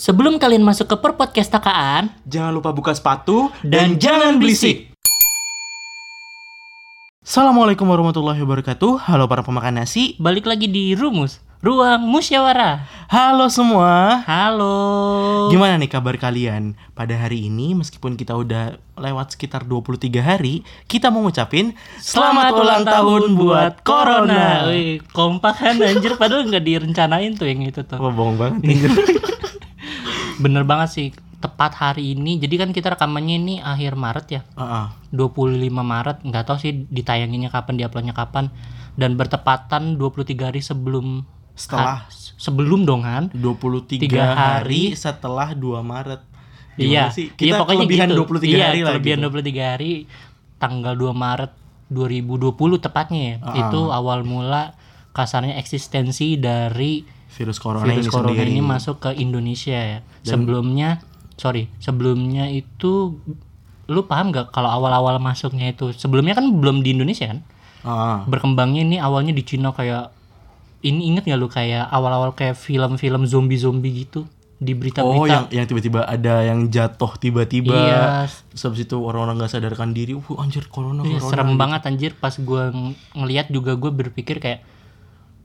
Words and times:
Sebelum 0.00 0.40
kalian 0.40 0.64
masuk 0.64 0.88
ke 0.88 0.96
per 0.96 1.12
podcast 1.12 1.52
takaan 1.52 2.08
Jangan 2.24 2.56
lupa 2.56 2.72
buka 2.72 2.96
sepatu 2.96 3.52
dan, 3.60 4.00
jangan 4.00 4.40
berisik. 4.40 4.96
Assalamualaikum 7.20 7.84
warahmatullahi 7.84 8.40
wabarakatuh. 8.40 8.96
Halo 8.96 9.28
para 9.28 9.44
pemakan 9.44 9.84
nasi. 9.84 10.16
Balik 10.16 10.48
lagi 10.48 10.72
di 10.72 10.96
Rumus, 10.96 11.44
Ruang 11.60 12.00
Musyawarah. 12.00 12.88
Halo 13.12 13.52
semua. 13.52 14.24
Halo. 14.24 14.72
Gimana 15.52 15.76
nih 15.76 15.92
kabar 15.92 16.16
kalian? 16.16 16.80
Pada 16.96 17.20
hari 17.20 17.52
ini 17.52 17.76
meskipun 17.76 18.16
kita 18.16 18.32
udah 18.40 18.80
lewat 18.96 19.36
sekitar 19.36 19.68
23 19.68 20.16
hari, 20.24 20.64
kita 20.88 21.12
mau 21.12 21.28
ngucapin 21.28 21.76
selamat, 22.00 22.56
ulang 22.56 22.88
tahun 22.88 23.36
buat 23.36 23.84
Corona. 23.84 24.64
Wih, 24.72 25.04
kompak 25.12 25.60
kan 25.60 25.76
anjir 25.76 26.16
padahal 26.16 26.48
nggak 26.48 26.64
direncanain 26.64 27.36
tuh 27.36 27.52
yang 27.52 27.68
itu 27.68 27.84
tuh. 27.84 28.00
Wah, 28.00 28.08
bohong 28.08 28.40
banget. 28.40 28.64
anjir. 28.64 28.92
Bener 30.40 30.64
banget 30.64 30.88
sih. 30.90 31.08
Tepat 31.40 31.72
hari 31.76 32.16
ini. 32.16 32.36
Jadi 32.36 32.54
kan 32.56 32.70
kita 32.72 32.96
rekamannya 32.96 33.36
ini 33.36 33.54
akhir 33.60 33.96
Maret 33.96 34.26
ya. 34.28 34.40
Heeh. 34.56 34.86
25 35.12 35.68
Maret, 35.70 36.18
nggak 36.24 36.44
tahu 36.44 36.56
sih 36.60 36.84
ditayanginnya 36.88 37.48
kapan, 37.48 37.80
diuploadnya 37.80 38.12
kapan 38.12 38.52
dan 38.96 39.16
bertepatan 39.16 39.96
23 39.96 40.52
hari 40.52 40.60
sebelum 40.60 41.24
Setelah 41.56 42.08
sebelum 42.40 42.88
dong 42.88 43.04
kan 43.04 43.28
23 43.36 44.00
Tiga 44.00 44.32
hari 44.32 44.92
hari. 44.92 44.96
setelah 44.96 45.52
2 45.52 45.80
Maret. 45.84 46.20
Iya, 46.80 47.12
Gimana 47.12 47.12
sih? 47.12 47.26
iya, 47.28 47.36
Kita 47.36 47.54
pokoknya 47.60 47.78
kelebihan 47.84 48.08
gitu. 48.08 48.20
23 48.24 48.48
iya, 48.48 48.64
hari 48.72 48.80
lah 48.80 48.90
kelebihan 48.96 49.18
gitu. 49.20 49.28
23 49.28 49.72
hari 49.76 49.92
tanggal 50.56 50.94
2 50.96 51.12
Maret 51.12 51.52
2020 51.92 52.80
tepatnya 52.80 53.20
ya. 53.20 53.34
Ah. 53.44 53.54
Itu 53.66 53.80
awal 53.92 54.24
mula 54.24 54.72
kasarnya 55.10 55.58
eksistensi 55.58 56.38
dari 56.38 57.02
Virus 57.30 57.62
corona 57.62 57.86
virus 57.86 58.10
ini 58.10 58.10
corona 58.10 58.34
sendiri. 58.34 58.50
ini 58.50 58.62
masuk 58.62 58.96
ke 59.06 59.10
Indonesia 59.14 59.78
ya. 59.78 59.98
Sebelumnya 60.26 60.98
sorry, 61.38 61.70
sebelumnya 61.78 62.50
itu 62.50 63.16
lu 63.90 64.02
paham 64.06 64.30
gak 64.34 64.50
kalau 64.50 64.70
awal-awal 64.70 65.18
masuknya 65.22 65.70
itu 65.70 65.94
sebelumnya 65.94 66.34
kan 66.34 66.46
belum 66.50 66.82
di 66.82 66.90
Indonesia 66.94 67.30
kan? 67.30 67.40
Ah. 67.86 68.26
Berkembangnya 68.26 68.82
ini 68.82 68.96
awalnya 68.98 69.30
di 69.30 69.46
Cina 69.46 69.70
kayak 69.70 70.10
ini 70.82 71.14
inget 71.14 71.30
gak 71.30 71.38
lu 71.38 71.46
kayak 71.46 71.86
awal-awal 71.88 72.34
kayak 72.34 72.58
film-film 72.58 73.24
zombie-zombie 73.30 74.04
gitu 74.06 74.26
di 74.60 74.76
berita-berita. 74.76 75.16
Oh, 75.16 75.24
yang 75.24 75.48
yang 75.48 75.64
tiba-tiba 75.64 76.04
ada 76.04 76.44
yang 76.44 76.68
jatuh 76.68 77.16
tiba-tiba. 77.16 77.72
Iya, 77.72 78.28
habis 78.28 78.80
itu 78.84 78.96
orang-orang 79.00 79.40
nggak 79.40 79.56
sadarkan 79.56 79.96
diri, 79.96 80.12
uh 80.12 80.36
anjir 80.36 80.68
corona, 80.68 81.00
Iya, 81.00 81.16
corona. 81.16 81.30
serem 81.32 81.50
banget 81.56 81.80
anjir 81.88 82.12
pas 82.12 82.36
gue 82.36 82.62
ngeliat 83.16 83.48
juga 83.48 83.72
gue 83.80 83.88
berpikir 83.88 84.36
kayak 84.36 84.60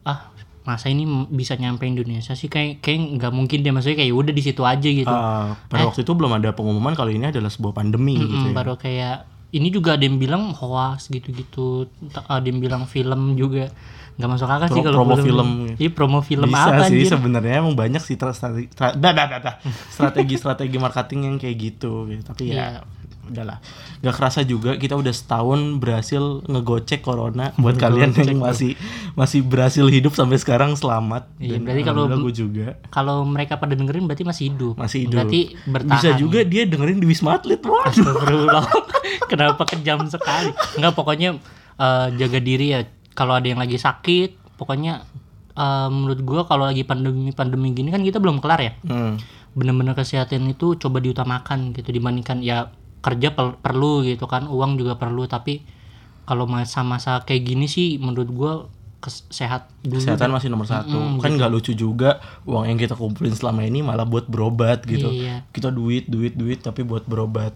ah 0.05 0.29
masa 0.61 0.87
ini 0.87 1.03
bisa 1.27 1.53
nyampe 1.55 1.83
Indonesia 1.83 2.33
sih 2.33 2.45
kayak 2.45 2.79
kayak 2.79 2.99
nggak 3.15 3.31
mungkin 3.31 3.61
deh 3.61 3.69
maksudnya 3.69 3.97
kayak 3.99 4.13
udah 4.13 4.33
di 4.33 4.41
situ 4.41 4.61
aja 4.63 4.81
gitu 4.81 5.05
Ah, 5.07 5.53
pada 5.63 5.85
waktu 5.85 6.01
itu 6.01 6.11
belum 6.11 6.31
ada 6.35 6.49
pengumuman 6.51 6.93
kalau 6.93 7.09
ini 7.09 7.27
adalah 7.27 7.49
sebuah 7.49 7.73
pandemi 7.75 8.17
gitu 8.17 8.33
Mm, 8.35 8.49
ya. 8.49 8.53
baru 8.55 8.73
kayak 8.75 9.15
ini 9.51 9.69
juga 9.69 9.93
ada 9.93 10.03
yang 10.03 10.17
bilang 10.17 10.51
hoax 10.51 11.07
gitu-gitu 11.07 11.85
ada 12.27 12.41
yang 12.41 12.57
bilang 12.57 12.85
film 12.85 13.33
juga 13.33 13.69
nggak 14.15 14.29
masuk 14.31 14.47
akal 14.47 14.67
sih 14.69 14.81
kalau 14.81 14.97
promo 14.97 15.15
film. 15.19 15.49
iya 15.75 15.89
promo 15.91 16.19
film 16.19 16.47
Bisa 16.47 16.71
apa 16.71 16.87
sih 16.87 17.03
sebenarnya 17.05 17.59
emang 17.59 17.75
banyak 17.75 17.99
sih 17.99 18.15
tra- 18.15 18.31
strategi 18.31 18.71
strategi-strategi 19.87 20.77
marketing 20.77 21.19
yang 21.23 21.35
kayak 21.35 21.55
gitu 21.59 22.07
gitu. 22.07 22.23
Tapi 22.23 22.43
ya 22.49 22.79
udahlah. 23.25 23.57
Gak 23.99 24.15
kerasa 24.15 24.41
juga 24.41 24.75
kita 24.75 24.93
udah 24.93 25.09
setahun 25.09 25.77
berhasil 25.77 26.45
ngegocek 26.45 27.01
corona 27.01 27.51
buat 27.55 27.75
kalian 27.75 28.13
yang 28.13 28.39
masih 28.39 28.77
masih 29.13 29.41
berhasil 29.41 29.85
hidup 29.85 30.13
sampai 30.13 30.37
sekarang 30.37 30.73
selamat. 30.73 31.27
Iya, 31.37 31.57
Dan 31.57 31.59
berarti 31.65 31.81
kalau- 31.83 32.07
gue 32.07 32.33
juga 32.33 32.67
kalau 32.89 33.25
mereka 33.25 33.57
pada 33.57 33.73
dengerin 33.73 34.05
berarti 34.05 34.23
masih 34.23 34.43
hidup 34.49 34.73
masih 34.77 35.05
hidup. 35.05 35.25
berarti 35.25 35.41
bertahan 35.65 35.95
Bisa 35.97 36.09
juga 36.15 36.39
dia 36.41 36.63
dengerin 36.65 36.97
di 36.97 37.07
Wisma 37.07 37.37
Atlet. 37.37 37.59
Waduh. 37.59 38.65
Kenapa 39.31 39.63
kejam 39.65 40.05
sekali? 40.05 40.53
Enggak 40.77 40.93
pokoknya 40.93 41.39
eh, 41.75 42.07
jaga 42.15 42.39
diri 42.39 42.67
ya. 42.71 42.81
Kalau 43.15 43.31
ada 43.31 43.47
yang 43.47 43.57
lagi 43.57 43.79
sakit, 43.79 44.59
pokoknya 44.59 45.01
eh, 45.55 45.87
menurut 45.89 46.19
gua 46.21 46.41
kalau 46.45 46.67
lagi 46.67 46.83
pandemi-pandemi 46.83 47.71
gini 47.71 47.89
kan 47.89 48.03
kita 48.03 48.19
belum 48.19 48.39
kelar 48.39 48.59
ya. 48.59 48.73
Hmm. 48.85 49.15
Bener-bener 49.55 49.95
kesehatan 49.95 50.51
itu 50.51 50.75
coba 50.75 50.99
diutamakan 50.99 51.71
gitu 51.71 51.89
dibandingkan 51.89 52.43
ya 52.43 52.69
kerja 53.05 53.29
per- 53.29 53.55
perlu 53.55 54.01
gitu 54.01 54.25
kan, 54.25 54.47
uang 54.47 54.75
juga 54.75 54.95
perlu 54.95 55.23
tapi 55.25 55.61
kalau 56.23 56.43
masa-masa 56.45 57.21
kayak 57.21 57.45
gini 57.45 57.65
sih 57.65 57.95
menurut 57.95 58.27
gua 58.27 58.53
kes- 58.97 59.29
sehat 59.29 59.69
dulu. 59.79 60.01
Kesehatan 60.01 60.33
masih 60.33 60.49
nomor 60.49 60.65
satu. 60.65 60.97
kan 61.15 61.29
nggak 61.31 61.51
lucu 61.51 61.71
juga 61.71 62.17
uang 62.43 62.65
yang 62.65 62.75
kita 62.75 62.93
kumpulin 62.93 63.31
selama 63.31 63.61
ini 63.61 63.79
malah 63.79 64.03
buat 64.03 64.25
berobat 64.25 64.81
gitu. 64.83 65.05
Iya. 65.07 65.45
Kita 65.47 65.69
duit, 65.69 66.05
duit, 66.05 66.33
duit 66.33 66.59
tapi 66.59 66.81
buat 66.81 67.05
berobat. 67.05 67.53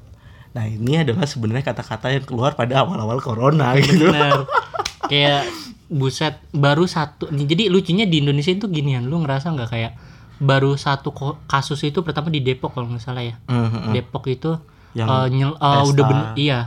Nah 0.50 0.66
ini 0.66 0.98
adalah 1.00 1.26
sebenarnya 1.26 1.62
kata-kata 1.64 2.10
yang 2.12 2.22
keluar 2.24 2.54
pada 2.54 2.82
awal-awal 2.82 3.18
corona 3.18 3.74
gitu. 3.76 4.06
Bener. 4.08 4.46
kayak 5.10 5.50
buset 5.88 6.38
baru 6.52 6.86
satu 6.86 7.34
jadi 7.34 7.66
lucunya 7.66 8.06
di 8.06 8.22
Indonesia 8.22 8.54
itu 8.54 8.70
ginian 8.70 9.10
lu 9.10 9.18
ngerasa 9.18 9.50
nggak 9.50 9.70
kayak 9.70 9.98
baru 10.38 10.78
satu 10.78 11.10
kasus 11.44 11.82
itu 11.82 12.00
pertama 12.00 12.30
di 12.30 12.40
Depok 12.40 12.72
kalau 12.72 12.86
nggak 12.88 13.02
salah 13.02 13.26
ya 13.26 13.42
Mhm. 13.44 13.90
Depok 13.92 14.30
itu 14.30 14.54
Yang 14.92 15.08
eh, 15.08 15.26
nyel- 15.32 15.58
pesta. 15.58 15.86
udah 15.88 16.04
bener 16.06 16.26
iya 16.36 16.60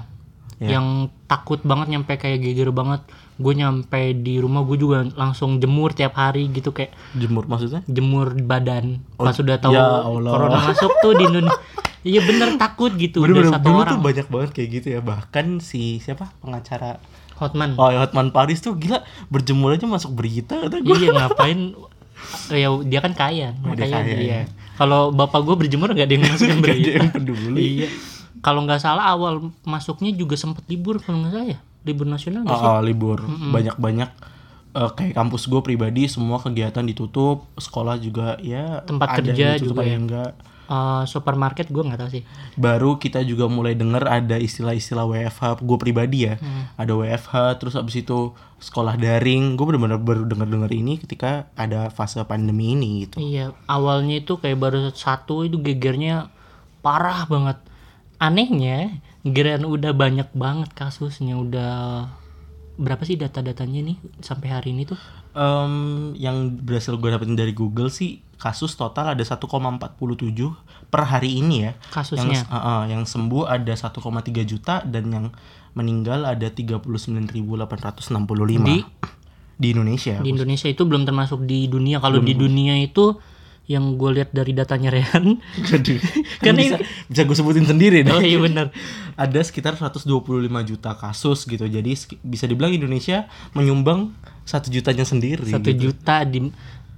Ya. 0.57 0.79
yang 0.79 0.87
takut 1.27 1.59
banget 1.61 1.91
nyampe 1.91 2.15
kayak 2.15 2.39
geger 2.39 2.71
banget 2.71 3.03
gue 3.35 3.51
nyampe 3.53 3.99
di 4.15 4.39
rumah 4.39 4.63
gue 4.63 4.79
juga 4.79 5.03
langsung 5.13 5.59
jemur 5.59 5.91
tiap 5.91 6.15
hari 6.15 6.47
gitu 6.49 6.71
kayak 6.71 6.95
Jemur 7.13 7.45
maksudnya? 7.45 7.83
jemur 7.85 8.31
badan 8.37 9.03
pas 9.13 9.35
sudah 9.35 9.59
tahu 9.59 9.75
ya 9.75 9.83
Allah. 9.83 10.31
corona 10.31 10.59
masuk 10.63 10.95
tuh 10.97 11.13
di 11.13 11.27
Indonesia 11.27 11.59
iya 12.07 12.23
bener 12.23 12.55
takut 12.57 12.95
gitu 12.95 13.19
Bener-bener 13.21 13.43
udah 13.45 13.55
satu 13.59 13.67
dulu 13.67 13.79
orang 13.81 13.91
tuh 13.91 14.01
banyak 14.05 14.27
banget 14.29 14.51
kayak 14.53 14.69
gitu 14.73 14.87
ya. 14.89 15.01
Bahkan 15.01 15.47
si 15.59 15.83
siapa 15.99 16.31
pengacara 16.39 17.03
Hotman 17.35 17.75
Oh 17.75 17.91
ya, 17.91 17.99
Hotman 17.99 18.31
Paris 18.31 18.59
tuh 18.59 18.79
gila 18.79 19.03
berjemur 19.27 19.75
aja 19.75 19.83
masuk 19.85 20.15
berita 20.15 20.63
kata 20.63 20.79
gue. 20.79 20.95
Iya 20.97 21.11
ngapain? 21.13 21.75
ya 22.49 22.71
dia 22.81 23.01
kan 23.01 23.13
kaya, 23.13 23.59
Oh, 23.61 23.75
dia 23.75 23.83
makanya 23.83 23.99
kaya, 23.99 24.15
iya. 24.15 24.39
ya. 24.39 24.43
Kalau 24.73 25.11
bapak 25.11 25.41
gue 25.43 25.57
berjemur 25.59 25.91
gak 25.91 26.05
ada 26.05 26.15
yang 26.15 26.25
masukin 26.25 26.59
Gak 26.65 26.65
ada 26.65 26.65
berita. 26.65 26.91
yang 26.97 27.11
peduli. 27.11 27.61
iya. 27.79 27.89
Kalau 28.39 28.61
nggak 28.61 28.81
salah 28.81 29.07
awal 29.07 29.39
masuknya 29.63 30.11
juga 30.11 30.35
sempat 30.35 30.67
libur 30.67 30.99
kalau 30.99 31.23
nggak 31.23 31.31
salah 31.31 31.47
ya, 31.47 31.59
libur 31.83 32.07
nasional 32.07 32.43
nggak 32.43 32.57
sih? 32.57 32.67
Oh, 32.67 32.75
oh, 32.75 32.83
libur 32.83 33.19
banyak-banyak 33.23 34.11
eh, 34.73 34.91
kayak 34.93 35.15
kampus 35.15 35.47
gue 35.47 35.61
pribadi 35.61 36.03
semua 36.05 36.37
kegiatan 36.37 36.83
ditutup, 36.83 37.47
sekolah 37.55 37.95
juga 37.97 38.41
ya 38.41 38.83
Tempat 38.83 39.21
kerja 39.21 39.47
ditutup, 39.55 39.79
juga 39.79 39.83
ya. 39.85 39.91
yang 39.95 40.03
enggak. 40.07 40.33
Eh, 40.73 41.05
supermarket 41.05 41.69
gue 41.69 41.85
nggak 41.85 42.01
tahu 42.01 42.11
sih. 42.11 42.25
baru 42.57 42.97
kita 42.97 43.21
juga 43.23 43.45
mulai 43.45 43.77
dengar 43.77 44.09
ada 44.09 44.41
istilah-istilah 44.41 45.05
WFH 45.05 45.61
gue 45.61 45.77
pribadi 45.77 46.25
ya 46.25 46.41
Hmm. 46.41 46.65
ada 46.75 46.97
WFH 46.97 47.33
terus 47.61 47.77
abis 47.77 48.01
itu 48.01 48.33
sekolah 48.57 48.97
daring 48.97 49.53
gue 49.53 49.67
benar-benar 49.67 50.01
baru 50.01 50.25
dengar-dengar 50.25 50.73
ini 50.73 50.97
ketika 50.97 51.53
ada 51.55 51.93
fase 51.93 52.25
pandemi 52.25 52.73
ini 52.73 53.05
gitu 53.05 53.21
Iya, 53.21 53.53
awalnya 53.67 54.17
itu 54.17 54.41
kayak 54.41 54.57
baru 54.57 54.89
satu 54.91 55.45
itu 55.45 55.61
gegernya 55.61 56.33
parah 56.81 57.29
banget. 57.29 57.61
Anehnya, 58.17 58.97
geran 59.23 59.67
udah 59.67 59.93
banyak 59.93 60.33
banget 60.33 60.73
kasusnya 60.73 61.37
udah 61.37 62.07
berapa 62.73 63.03
sih 63.03 63.21
data-datanya 63.21 63.85
nih 63.85 63.97
sampai 64.19 64.49
hari 64.49 64.73
ini 64.73 64.89
tuh? 64.89 64.97
Em, 65.33 65.75
yang 66.15 66.49
berhasil 66.55 66.95
gue 66.95 67.09
dapetin 67.09 67.35
dari 67.35 67.53
Google 67.53 67.89
sih 67.89 68.25
kasus 68.43 68.75
total 68.75 69.15
ada 69.15 69.23
1,47 69.23 69.39
per 70.91 71.07
hari 71.07 71.39
ini 71.39 71.71
ya 71.71 71.79
Kasusnya. 71.95 72.27
yang, 72.27 72.43
eh, 72.43 72.59
eh, 72.59 72.83
yang 72.91 73.03
sembuh 73.07 73.47
ada 73.47 73.71
1,3 73.71 74.03
juta 74.43 74.83
dan 74.83 75.15
yang 75.15 75.27
meninggal 75.79 76.27
ada 76.27 76.51
39.865 76.51 78.67
Di- 78.67 78.83
di 79.63 79.71
Indonesia 79.71 80.19
di 80.19 80.35
Indonesia 80.35 80.67
itu 80.67 80.83
belum 80.83 81.07
termasuk 81.07 81.47
di 81.47 81.71
dunia 81.71 82.03
kalau 82.03 82.19
di 82.19 82.35
dunia 82.35 82.75
itu 82.83 83.15
yang 83.71 83.95
gue 83.95 84.11
lihat 84.19 84.35
dari 84.35 84.59
datanya 84.59 84.91
Rehan 84.91 85.39
Jadi 85.71 86.03
Kan 86.45 86.59
bisa, 86.59 86.83
bisa 87.07 87.23
gue 87.23 87.37
sebutin 87.39 87.63
sendiri 87.63 88.03
deh. 88.03 88.11
oh 88.11 88.19
iya 88.19 88.43
benar 88.43 88.75
Ada 89.23 89.39
sekitar 89.47 89.79
125 89.79 90.09
juta 90.65 90.97
kasus 90.97 91.45
gitu. 91.45 91.69
Jadi 91.69 91.93
bisa 92.25 92.49
dibilang 92.49 92.73
Indonesia 92.73 93.29
menyumbang 93.53 94.17
satu 94.49 94.73
jutanya 94.73 95.05
sendiri. 95.05 95.53
satu 95.53 95.69
gitu. 95.69 95.93
juta 95.93 96.25
di 96.25 96.49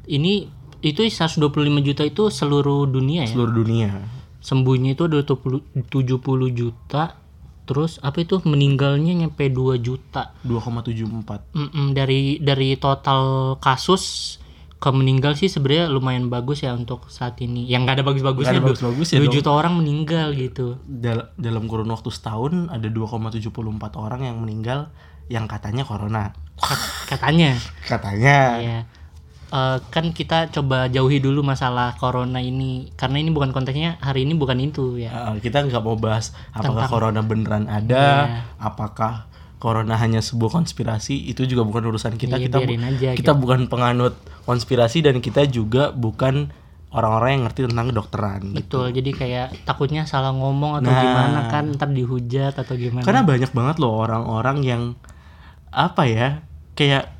ini 0.06 0.46
itu 0.84 1.00
125 1.02 1.40
juta 1.80 2.02
itu 2.02 2.28
seluruh 2.28 2.84
dunia 2.86 3.24
ya 3.24 3.32
seluruh 3.32 3.54
dunia. 3.56 4.04
sembuhnya 4.38 4.92
itu 4.92 5.02
ada 5.02 5.18
20 5.18 5.88
70 5.88 6.20
juta 6.50 7.16
terus 7.64 7.96
apa 7.98 8.20
itu 8.20 8.36
meninggalnya 8.42 9.16
nyampe 9.16 9.48
2 9.48 9.56
juta 9.78 10.36
2,74. 10.42 11.48
Mm-mm, 11.50 11.86
dari 11.90 12.36
dari 12.38 12.76
total 12.76 13.22
kasus 13.56 14.36
ke 14.76 14.90
meninggal 14.90 15.32
sih 15.32 15.48
sebenarnya 15.48 15.88
lumayan 15.88 16.28
bagus 16.28 16.60
ya 16.60 16.72
untuk 16.72 17.08
saat 17.08 17.40
ini 17.40 17.64
yang 17.64 17.82
nggak 17.82 17.96
ada 17.96 18.04
bagus-bagusnya 18.04 18.52
ada 18.52 18.60
dua- 18.60 18.68
bagus-bagusnya 18.70 19.16
dua 19.16 19.24
dong. 19.24 19.34
juta 19.34 19.50
orang 19.50 19.72
meninggal 19.74 20.28
gitu 20.34 20.76
Dal- 20.84 21.32
dalam 21.34 21.64
kurun 21.64 21.88
waktu 21.88 22.04
setahun 22.06 22.68
ada 22.68 22.84
2,74 22.84 23.40
orang 23.96 24.20
yang 24.22 24.36
meninggal 24.38 24.92
yang 25.26 25.48
katanya 25.48 25.82
corona. 25.82 26.36
Kat- 26.54 26.84
katanya 27.08 27.56
Katanya. 27.90 28.36
ya 28.60 28.78
eh, 29.54 29.78
kan 29.88 30.10
kita 30.10 30.50
coba 30.50 30.86
jauhi 30.86 31.18
dulu 31.18 31.40
masalah 31.40 31.94
corona 31.94 32.42
ini 32.42 32.90
karena 32.92 33.16
ini 33.16 33.30
bukan 33.30 33.50
konteksnya 33.50 33.96
hari 33.98 34.26
ini 34.26 34.34
bukan 34.34 34.58
itu 34.58 34.98
ya. 34.98 35.30
Uh, 35.30 35.38
kita 35.38 35.62
nggak 35.62 35.78
mau 35.78 35.94
bahas 35.94 36.34
apakah 36.50 36.84
Tentang- 36.84 36.90
corona 36.90 37.20
beneran 37.22 37.64
ada, 37.64 38.06
Iya. 38.26 38.42
apakah 38.58 39.30
corona 39.56 39.94
hanya 39.94 40.18
sebuah 40.18 40.50
konspirasi, 40.52 41.24
itu 41.24 41.46
juga 41.46 41.62
bukan 41.62 41.86
urusan 41.86 42.14
kita. 42.14 42.36
Iya, 42.36 42.50
kita 42.50 42.58
bu- 42.58 42.76
aja 42.76 43.08
kita 43.14 43.32
bukan 43.32 43.60
penganut 43.64 44.12
konspirasi 44.42 45.00
dan 45.00 45.18
kita 45.18 45.46
juga 45.46 45.88
bukan 45.88 46.50
orang-orang 46.90 47.30
yang 47.32 47.42
ngerti 47.44 47.60
tentang 47.64 47.86
kedokteran. 47.88 48.40
gitu. 48.44 48.58
Betul. 48.60 48.86
Jadi 48.92 49.10
kayak 49.10 49.46
takutnya 49.64 50.04
salah 50.04 50.30
ngomong 50.30 50.78
atau 50.78 50.90
Nah. 50.90 51.00
gimana 51.00 51.40
kan 51.48 51.64
ntar 51.72 51.90
dihujat 51.90 52.54
atau 52.54 52.74
gimana. 52.74 53.02
Karena 53.02 53.22
banyak 53.22 53.50
banget 53.50 53.76
loh 53.78 53.98
orang-orang 53.98 54.58
yang 54.60 54.82
apa 55.70 56.06
ya, 56.06 56.28
kayak 56.74 57.13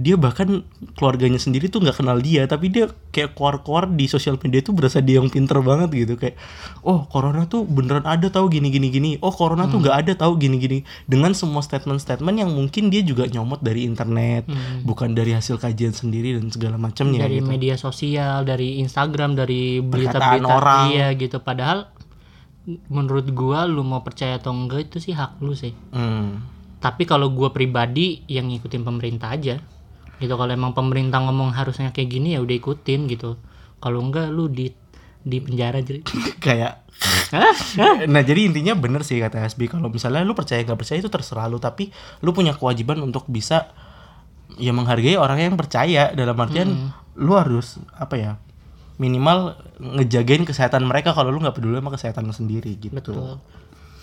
dia 0.00 0.16
bahkan 0.16 0.64
keluarganya 0.96 1.36
sendiri 1.36 1.68
tuh 1.68 1.84
nggak 1.84 2.00
kenal 2.00 2.16
dia, 2.16 2.48
tapi 2.48 2.72
dia 2.72 2.88
kayak 3.12 3.36
keluar-keluar 3.36 3.84
di 3.84 4.08
sosial 4.08 4.40
media 4.40 4.64
tuh 4.64 4.72
berasa 4.72 5.04
dia 5.04 5.20
yang 5.20 5.28
pinter 5.28 5.60
banget 5.60 5.92
gitu 5.92 6.16
kayak, 6.16 6.40
oh 6.80 7.04
corona 7.04 7.44
tuh 7.44 7.68
beneran 7.68 8.08
ada 8.08 8.32
tahu 8.32 8.48
gini 8.48 8.72
gini 8.72 8.88
gini, 8.88 9.10
oh 9.20 9.28
corona 9.28 9.68
tuh 9.68 9.84
nggak 9.84 9.96
ada 10.08 10.12
tahu 10.16 10.40
gini 10.40 10.56
gini, 10.56 10.78
dengan 11.04 11.36
semua 11.36 11.60
statement-statement 11.60 12.32
yang 12.32 12.48
mungkin 12.48 12.88
dia 12.88 13.04
juga 13.04 13.28
nyomot 13.28 13.60
dari 13.60 13.84
internet, 13.84 14.48
bukan 14.88 15.12
dari 15.12 15.36
hasil 15.36 15.60
kajian 15.60 15.92
sendiri 15.92 16.40
dan 16.40 16.48
segala 16.48 16.80
macamnya. 16.80 17.28
dari 17.28 17.44
gitu. 17.44 17.52
media 17.52 17.76
sosial, 17.76 18.48
dari 18.48 18.80
Instagram, 18.80 19.36
dari 19.36 19.84
berita-berita 19.84 20.48
orang. 20.48 20.96
iya 20.96 21.12
gitu. 21.12 21.44
Padahal 21.44 21.92
menurut 22.88 23.28
gua 23.36 23.68
lu 23.68 23.84
mau 23.84 24.00
percaya 24.00 24.40
atau 24.40 24.56
enggak 24.56 24.88
itu 24.88 24.96
sih 24.96 25.12
hak 25.12 25.44
lu 25.44 25.52
sih. 25.52 25.76
Hmm. 25.92 26.40
Tapi 26.80 27.04
kalau 27.04 27.28
gua 27.28 27.52
pribadi 27.52 28.24
yang 28.24 28.48
ngikutin 28.48 28.80
pemerintah 28.80 29.36
aja. 29.36 29.60
Gitu 30.20 30.34
kalau 30.36 30.52
emang 30.52 30.76
pemerintah 30.76 31.24
ngomong 31.24 31.56
harusnya 31.56 31.90
kayak 31.90 32.08
gini 32.12 32.36
ya 32.36 32.44
udah 32.44 32.54
ikutin 32.54 33.08
gitu. 33.08 33.40
Kalau 33.80 33.98
enggak 34.04 34.28
lu 34.28 34.46
di 34.52 34.70
di 35.20 35.38
penjara 35.40 35.80
jadi. 35.80 36.04
kayak 36.44 36.84
nah 38.10 38.20
jadi 38.20 38.52
intinya 38.52 38.76
bener 38.76 39.00
sih 39.00 39.16
kata 39.16 39.40
SB 39.48 39.72
kalau 39.72 39.88
misalnya 39.88 40.20
lu 40.20 40.36
percaya 40.36 40.60
nggak 40.60 40.76
percaya 40.76 41.00
itu 41.00 41.08
terserah 41.08 41.48
lu. 41.48 41.56
Tapi 41.56 41.88
lu 42.20 42.36
punya 42.36 42.52
kewajiban 42.52 43.00
untuk 43.00 43.24
bisa 43.26 43.72
ya 44.60 44.76
menghargai 44.76 45.16
orang 45.16 45.40
yang 45.40 45.56
percaya. 45.56 46.12
Dalam 46.12 46.36
artian 46.36 46.92
lu 47.16 47.32
harus 47.34 47.80
apa 47.96 48.14
ya 48.20 48.32
minimal 49.00 49.56
ngejagain 49.80 50.44
kesehatan 50.44 50.84
mereka 50.84 51.16
kalau 51.16 51.32
lu 51.32 51.40
nggak 51.40 51.56
peduli 51.56 51.80
sama 51.80 51.90
kesehatan 51.96 52.28
lu 52.28 52.36
sendiri 52.36 52.76
gitu. 52.76 52.92
Betul. 52.92 53.40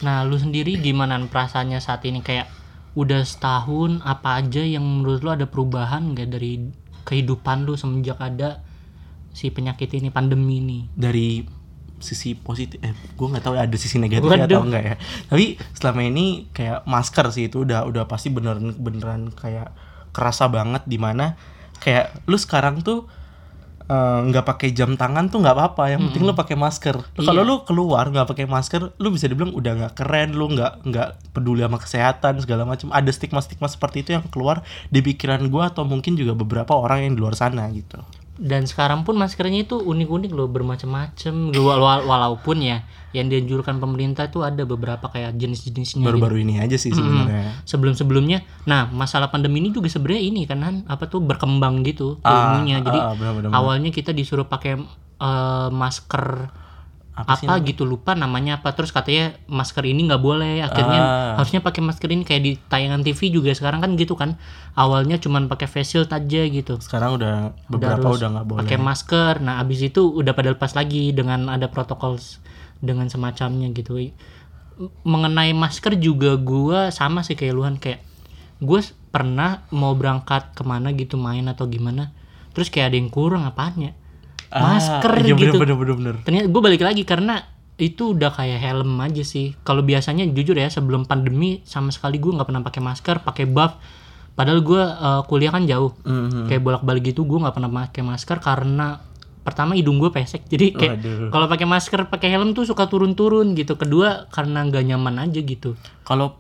Nah, 0.01 0.25
lu 0.25 0.37
sendiri 0.37 0.77
gimana 0.77 1.17
perasaannya 1.21 1.77
saat 1.81 2.05
ini? 2.05 2.21
Kayak 2.21 2.49
udah 2.97 3.21
setahun 3.21 4.01
apa 4.01 4.41
aja 4.41 4.65
yang 4.65 4.81
menurut 4.81 5.21
lu 5.21 5.29
ada 5.29 5.45
perubahan 5.45 6.17
nggak 6.17 6.33
dari 6.33 6.73
kehidupan 7.05 7.69
lu 7.69 7.77
semenjak 7.77 8.17
ada 8.17 8.65
si 9.37 9.53
penyakit 9.53 9.93
ini 9.93 10.09
pandemi 10.09 10.57
ini? 10.57 10.79
dari 10.97 11.45
sisi 11.97 12.33
positif 12.37 12.77
eh 12.81 12.93
gue 12.93 13.27
nggak 13.29 13.41
tahu 13.41 13.57
ada 13.57 13.77
sisi 13.77 13.97
negatifnya 13.97 14.45
Waduh. 14.45 14.53
atau 14.53 14.65
enggak 14.69 14.83
ya 14.85 14.95
tapi 15.29 15.45
selama 15.73 16.01
ini 16.05 16.45
kayak 16.53 16.85
masker 16.85 17.25
sih 17.33 17.49
itu 17.49 17.65
udah 17.65 17.89
udah 17.89 18.05
pasti 18.05 18.29
beneran 18.29 18.77
beneran 18.77 19.33
kayak 19.33 19.73
kerasa 20.13 20.45
banget 20.45 20.85
di 20.85 21.01
mana 21.01 21.33
kayak 21.81 22.13
lu 22.29 22.37
sekarang 22.37 22.85
tuh 22.85 23.09
eh, 23.87 24.19
nggak 24.23 24.43
pakai 24.43 24.69
jam 24.71 24.93
tangan 24.93 25.27
tuh 25.27 25.39
nggak 25.39 25.55
apa-apa. 25.55 25.83
Yang 25.89 26.11
penting 26.11 26.23
lu 26.23 26.33
pakai 26.33 26.55
masker. 26.55 26.95
Kalau 27.15 27.41
Iya. 27.41 27.47
lu 27.47 27.55
keluar 27.63 28.05
nggak 28.05 28.27
pakai 28.27 28.45
masker 28.45 28.93
lu 28.95 29.07
bisa 29.09 29.25
dibilang 29.25 29.51
udah 29.51 29.71
nggak 29.73 29.93
keren 29.95 30.35
lu 30.35 30.51
nggak 30.51 30.83
nggak 30.83 31.07
peduli 31.31 31.63
sama 31.63 31.79
kesehatan 31.79 32.33
segala 32.43 32.63
macam. 32.63 32.91
Ada 32.91 33.09
stigma 33.09 33.39
stigma 33.39 33.65
seperti 33.65 34.03
itu 34.03 34.11
yang 34.11 34.27
keluar 34.27 34.59
di 34.87 34.99
pikiran 34.99 35.39
gua 35.47 35.71
atau 35.71 35.83
mungkin 35.83 36.13
juga 36.13 36.31
beberapa 36.33 36.75
orang 36.75 37.07
yang 37.07 37.13
di 37.15 37.21
luar 37.23 37.33
sana 37.33 37.63
gitu 37.71 37.97
Dan 38.37 38.63
sekarang 38.63 39.01
pun 39.01 39.13
maskernya 39.13 39.63
itu 39.63 39.75
unik-unik 39.75 40.31
loh 40.31 40.45
bermacam-macam. 40.47 41.33
Wala- 41.51 41.77
wala- 41.77 42.05
Walaupun 42.07 42.57
ya 42.59 42.81
yang 43.09 43.27
dianjurkan 43.27 43.77
pemerintah 43.77 44.25
itu 44.25 44.39
ada 44.39 44.61
beberapa 44.63 45.07
kayak 45.07 45.33
jenis-jenisnya. 45.33 45.99
gitu. 45.99 46.07
baru-baru 46.07 46.37
ini 46.39 46.59
aja 46.59 46.75
sih 46.75 46.91
sebenarnya 46.91 47.63
Sebelum-sebelumnya, 47.63 48.39
nah 48.63 48.85
masalah 48.85 49.27
pandemi 49.27 49.57
ini 49.57 49.71
juga 49.71 49.87
sebenarnya 49.87 50.21
ini 50.21 50.41
kan 50.43 50.59
apa 50.85 51.05
tuh 51.05 51.19
berkembang 51.19 51.81
gitu 51.81 52.19
Ah, 52.21 52.53
ilmunya. 52.53 52.77
Jadi 52.79 52.93
ah, 52.95 53.11
benar-benar. 53.11 53.51
awalnya 53.51 53.89
kita 53.89 54.11
disuruh 54.11 54.45
pakai 54.45 54.77
eh, 55.17 55.69
masker 55.71 56.25
Apa 57.17 57.33
apa, 57.33 57.57
gitu 57.65 57.81
lupa 57.81 58.13
namanya 58.13 58.61
apa. 58.61 58.77
Terus 58.77 58.93
katanya 58.93 59.33
masker 59.49 59.81
ini 59.89 60.05
nggak 60.05 60.21
boleh. 60.21 60.61
Akhirnya 60.61 61.01
Ah. 61.01 61.33
harusnya 61.41 61.65
pakai 61.65 61.81
masker 61.81 62.13
ini 62.13 62.21
kayak 62.21 62.41
di 62.45 62.51
tayangan 62.69 63.01
TV 63.01 63.33
juga 63.33 63.49
sekarang 63.57 63.81
kan 63.81 63.97
gitu 63.97 64.13
kan. 64.13 64.37
Awalnya 64.77 65.17
cuman 65.17 65.49
pakai 65.49 65.65
face 65.65 65.97
shield 65.97 66.13
aja 66.13 66.41
gitu. 66.45 66.77
Sekarang 66.77 67.17
udah 67.17 67.57
beberapa 67.65 68.05
harus 68.05 68.21
udah 68.21 68.29
nggak 68.37 68.45
boleh. 68.45 68.59
pakai 68.61 68.77
masker. 68.77 69.33
Nah 69.41 69.57
abis 69.57 69.89
itu 69.89 70.05
udah 70.13 70.37
pada 70.37 70.53
lepas 70.53 70.77
lagi 70.77 71.09
dengan 71.09 71.49
ada 71.49 71.65
protokol 71.73 72.21
dengan 72.85 73.09
semacamnya 73.09 73.73
gitu. 73.73 73.97
Mengenai 75.01 75.57
masker 75.57 75.97
juga 75.97 76.37
gua 76.37 76.93
sama 76.93 77.25
sih 77.25 77.33
kayak 77.33 77.53
luhan 77.57 77.75
kayak 77.81 78.05
gue 78.61 78.81
pernah 79.09 79.65
mau 79.73 79.93
berangkat 79.97 80.53
ke 80.53 80.61
mana 80.61 80.93
gitu 80.93 81.17
main 81.17 81.45
atau 81.49 81.65
gimana. 81.65 82.13
Terus 82.53 82.69
kayak 82.69 82.93
ada 82.93 82.97
yang 83.01 83.09
kurang 83.09 83.45
apanya 83.49 83.97
masker 84.53 85.13
iya, 85.21 85.35
gitu 85.35 85.57
bener, 85.57 85.75
bener, 85.75 85.75
bener, 85.75 85.95
bener. 85.95 86.15
ternyata 86.23 86.47
gue 86.47 86.61
balik 86.61 86.83
lagi 86.83 87.03
karena 87.03 87.43
itu 87.77 88.17
udah 88.17 88.33
kayak 88.33 88.57
helm 88.57 88.97
aja 88.97 89.21
sih 89.21 89.53
kalau 89.61 89.85
biasanya 89.85 90.25
jujur 90.25 90.57
ya 90.57 90.65
sebelum 90.65 91.05
pandemi 91.05 91.61
sama 91.61 91.93
sekali 91.93 92.17
gue 92.17 92.33
nggak 92.33 92.47
pernah 92.49 92.63
pakai 92.65 92.81
masker 92.81 93.15
pakai 93.21 93.45
buff 93.45 93.77
padahal 94.33 94.61
gue 94.61 94.81
eh, 94.81 95.21
kuliah 95.25 95.51
kan 95.51 95.65
jauh 95.65 95.93
Mhm. 96.01 96.49
kayak 96.49 96.61
bolak 96.61 96.83
balik 96.85 97.13
gitu 97.13 97.25
gue 97.25 97.37
nggak 97.37 97.53
pernah 97.53 97.69
pakai 97.69 98.01
masker 98.01 98.37
karena 98.37 99.01
pertama 99.47 99.79
hidung 99.79 99.95
gue 99.95 100.11
pesek 100.11 100.43
jadi 100.51 100.75
kayak 100.75 100.95
kalau 101.31 101.47
pakai 101.47 101.63
masker 101.63 102.11
pakai 102.11 102.35
helm 102.35 102.51
tuh 102.51 102.67
suka 102.67 102.91
turun-turun 102.91 103.55
gitu 103.55 103.79
kedua 103.79 104.27
karena 104.27 104.67
nggak 104.67 104.83
nyaman 104.83 105.23
aja 105.23 105.39
gitu 105.39 105.79
Kalau 106.03 106.39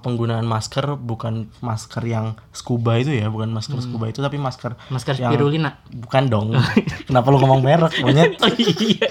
penggunaan 0.00 0.44
masker 0.44 0.96
bukan 0.96 1.48
masker 1.60 2.04
yang 2.04 2.36
scuba 2.52 3.00
itu 3.00 3.08
ya, 3.08 3.32
bukan 3.32 3.48
masker 3.48 3.80
scuba 3.80 4.08
itu 4.08 4.20
tapi 4.20 4.36
masker 4.36 4.76
masker 4.88 5.16
Yang- 5.16 5.32
spirulina 5.32 5.80
bukan 5.88 6.24
dong. 6.28 6.46
Kenapa 7.08 7.26
lu 7.32 7.40
ngomong 7.40 7.64
merek? 7.64 7.96
Monyet. 8.04 8.36
oh 8.44 8.52
iya 8.52 9.08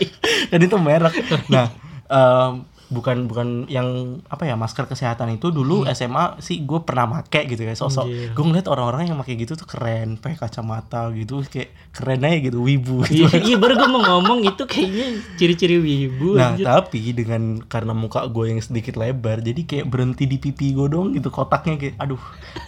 kan 0.53 0.61
itu 0.61 0.77
merek. 0.77 1.13
Nah, 1.49 1.65
em, 2.05 2.61
bukan 2.85 3.25
bukan 3.25 3.65
yang 3.65 4.19
apa 4.29 4.45
ya 4.45 4.53
masker 4.53 4.85
kesehatan 4.85 5.35
itu 5.35 5.49
dulu 5.49 5.89
SMA 5.89 6.37
sih 6.37 6.61
gue 6.61 6.85
pernah 6.85 7.09
make 7.09 7.49
gitu 7.49 7.65
ya 7.65 7.73
sosok 7.73 8.05
Anjir. 8.05 8.29
gue 8.31 8.43
ngeliat 8.45 8.67
orang-orang 8.69 9.09
yang 9.09 9.17
pakai 9.17 9.35
gitu 9.35 9.57
tuh 9.57 9.65
keren 9.65 10.21
pakai 10.21 10.37
kacamata 10.37 11.09
gitu 11.11 11.41
kayak 11.49 11.73
keren 11.89 12.21
aja 12.21 12.37
gitu 12.45 12.61
wibu 12.61 13.01
gitu. 13.09 13.25
iya 13.25 13.41
iya, 13.41 13.55
baru 13.57 13.73
gue 13.75 13.89
mau 13.89 14.03
ngomong 14.05 14.45
itu 14.45 14.63
kayaknya 14.65 15.17
ciri-ciri 15.35 15.77
wibu 15.77 16.35
Nah, 16.35 16.53
anjir. 16.53 16.65
tapi 16.67 17.15
dengan 17.15 17.63
karena 17.63 17.95
muka 17.95 18.27
gue 18.27 18.51
yang 18.51 18.59
sedikit 18.59 18.99
lebar, 18.99 19.39
jadi 19.39 19.61
kayak 19.63 19.85
berhenti 19.87 20.27
di 20.27 20.37
pipi 20.37 20.75
gue 20.75 20.85
dong 20.85 21.15
gitu 21.15 21.31
kotaknya 21.31 21.79
kayak, 21.79 21.95
aduh, 21.95 22.19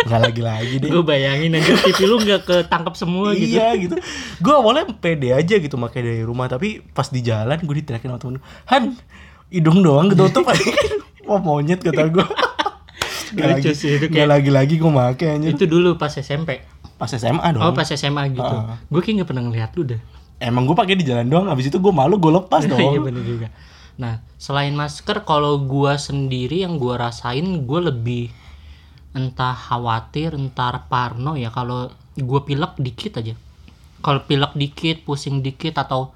nggak 0.07 0.21
lagi 0.23 0.41
lagi 0.41 0.75
deh. 0.79 0.89
gue 0.89 1.03
bayangin 1.03 1.51
aja 1.53 1.73
pipi 1.83 2.03
lu 2.07 2.17
nggak 2.17 2.41
ketangkap 2.47 2.95
semua 2.95 3.35
gitu 3.35 3.59
Iya 3.59 3.75
gitu. 3.75 3.95
Gue 4.39 4.53
awalnya 4.55 4.87
pede 4.95 5.35
aja 5.35 5.55
gitu 5.57 5.75
pakai 5.75 5.99
dari 6.01 6.23
rumah, 6.23 6.47
tapi 6.47 6.79
pas 6.81 7.07
di 7.07 7.19
jalan 7.19 7.59
gue 7.59 7.75
diteriakin 7.83 8.09
sama 8.09 8.19
temen, 8.19 8.39
Han, 8.71 8.83
hidung 9.49 9.79
doang 9.79 10.07
ketutup. 10.07 10.47
Wah 11.27 11.39
monyet 11.39 11.79
kata 11.79 12.07
gue. 12.07 12.23
Gak 13.27 13.59
Lucu 13.59 13.67
lagi, 13.67 13.75
sih 13.75 13.91
itu 13.93 14.07
gak 14.07 14.23
lagi-lagi 14.25 14.79
gue 14.79 14.87
make 14.87 15.19
aja. 15.21 15.43
itu 15.43 15.67
dulu 15.67 15.99
pas 15.99 16.07
SMP 16.09 16.63
Pas 16.95 17.11
SMA 17.11 17.43
dong. 17.51 17.59
oh 17.59 17.71
pas 17.71 17.83
SMA 17.85 18.31
gitu 18.31 18.39
Ah. 18.39 18.79
gue 18.81 19.01
kayak 19.03 19.19
nggak 19.19 19.27
pernah 19.27 19.43
ngeliat 19.43 19.75
lu 19.75 19.83
dah 19.83 19.99
Emang 20.39 20.63
gue 20.63 20.71
pakai 20.71 20.95
di 20.95 21.03
jalan 21.03 21.27
doang, 21.27 21.51
abis 21.51 21.67
itu 21.67 21.75
gue 21.75 21.91
malu 21.91 22.15
gue 22.15 22.31
lepas 22.31 22.63
iya 22.63 22.71
dong. 22.71 23.03
bener 23.03 23.19
juga 23.21 23.47
nah 23.93 24.23
selain 24.37 24.71
masker 24.71 25.25
kalau 25.25 25.59
gua 25.59 25.97
sendiri 25.97 26.61
yang 26.61 26.77
gua 26.77 27.03
rasain 27.03 27.43
gue 27.65 27.79
lebih 27.83 28.29
entah 29.11 29.51
khawatir 29.51 30.31
entar 30.31 30.85
parno 30.85 31.33
ya 31.33 31.49
kalau 31.49 31.89
gua 32.15 32.45
pilek 32.45 32.77
dikit 32.77 33.19
aja 33.19 33.33
kalau 33.99 34.23
pilek 34.23 34.53
dikit 34.53 35.01
pusing 35.01 35.41
dikit 35.41 35.75
atau 35.75 36.15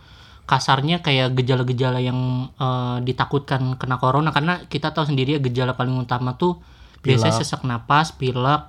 kasarnya 0.52 1.00
kayak 1.00 1.32
gejala-gejala 1.40 2.04
yang 2.04 2.52
eh, 2.60 2.98
ditakutkan 3.08 3.80
kena 3.80 3.96
corona 3.96 4.36
karena 4.36 4.68
kita 4.68 4.92
tahu 4.92 5.08
sendiri 5.08 5.40
ya 5.40 5.40
gejala 5.40 5.80
paling 5.80 5.96
utama 5.96 6.36
tuh 6.36 6.60
biasanya 7.00 7.40
sesak 7.40 7.64
napas 7.64 8.12
pilek 8.12 8.68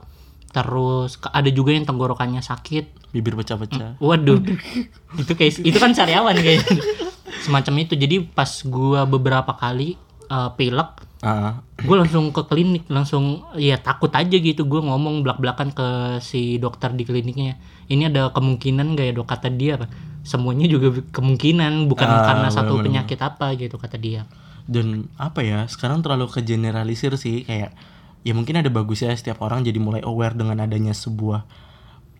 terus 0.54 1.18
ada 1.34 1.50
juga 1.50 1.74
yang 1.74 1.82
tenggorokannya 1.82 2.40
sakit 2.44 3.02
Bibir 3.12 3.36
pecah-pecah. 3.36 4.00
Waduh, 4.00 4.40
itu 5.20 5.32
kayak 5.36 5.60
itu 5.60 5.76
kan 5.76 5.92
sariawan 5.92 6.32
kayaknya. 6.32 6.80
Semacam 7.44 7.84
itu. 7.84 7.92
Jadi 7.92 8.24
pas 8.24 8.48
gua 8.64 9.04
beberapa 9.04 9.52
kali 9.52 10.00
uh, 10.32 10.56
pilek, 10.56 11.12
Ah, 11.22 11.62
gue 11.78 11.94
langsung 11.94 12.34
ke 12.34 12.42
klinik, 12.50 12.90
langsung 12.90 13.46
ya 13.54 13.78
takut 13.78 14.10
aja 14.10 14.34
gitu. 14.34 14.66
Gue 14.66 14.82
ngomong 14.82 15.22
belak-belakan 15.22 15.70
ke 15.70 15.88
si 16.18 16.58
dokter 16.58 16.90
di 16.98 17.06
kliniknya. 17.06 17.62
Ini 17.86 18.10
ada 18.10 18.34
kemungkinan 18.34 18.98
gak 18.98 19.06
ya 19.06 19.12
dok 19.14 19.30
kata 19.30 19.48
dia 19.54 19.78
apa? 19.78 19.86
Semuanya 20.22 20.66
juga 20.66 21.02
kemungkinan, 21.04 21.86
bukan 21.86 22.06
Ah, 22.06 22.22
karena 22.24 22.48
satu 22.48 22.78
bener-bener. 22.78 23.02
penyakit 23.02 23.18
apa 23.20 23.46
gitu 23.54 23.76
kata 23.76 23.98
dia. 23.98 24.22
dan 24.62 25.10
apa 25.16 25.42
ya 25.42 25.66
sekarang 25.66 26.00
terlalu 26.00 26.30
kegeneralisir 26.30 27.10
sih 27.16 27.42
kayak 27.42 27.74
ya 28.22 28.30
mungkin 28.30 28.54
ada 28.54 28.70
bagusnya 28.70 29.10
setiap 29.12 29.42
orang 29.42 29.62
jadi 29.62 29.74
mulai 29.76 29.98
aware 30.00 30.32
dengan 30.32 30.54
adanya 30.56 30.94
sebuah 30.94 31.42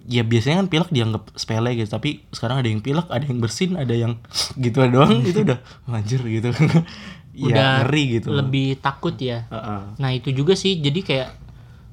ya 0.05 0.27
biasanya 0.27 0.59
kan 0.59 0.69
pilek 0.69 0.91
dianggap 0.91 1.31
sepele 1.33 1.71
gitu 1.73 1.87
tapi 1.89 2.27
sekarang 2.29 2.59
ada 2.59 2.67
yang 2.67 2.83
pilek 2.83 3.07
ada 3.07 3.23
yang 3.23 3.39
bersin 3.39 3.79
ada 3.79 3.95
yang 3.95 4.19
gitu 4.59 4.83
doang 4.85 5.23
itu 5.23 5.39
udah 5.41 5.63
anjir 5.87 6.19
gitu 6.21 6.51
ya 7.33 7.47
Udah 7.47 7.67
ngeri 7.81 8.05
gitu 8.19 8.29
lebih 8.35 8.77
takut 8.77 9.15
ya 9.15 9.47
Heeh. 9.47 9.81
Nah 9.97 10.11
itu 10.11 10.35
juga 10.35 10.59
sih 10.59 10.83
jadi 10.83 10.99
kayak 11.01 11.29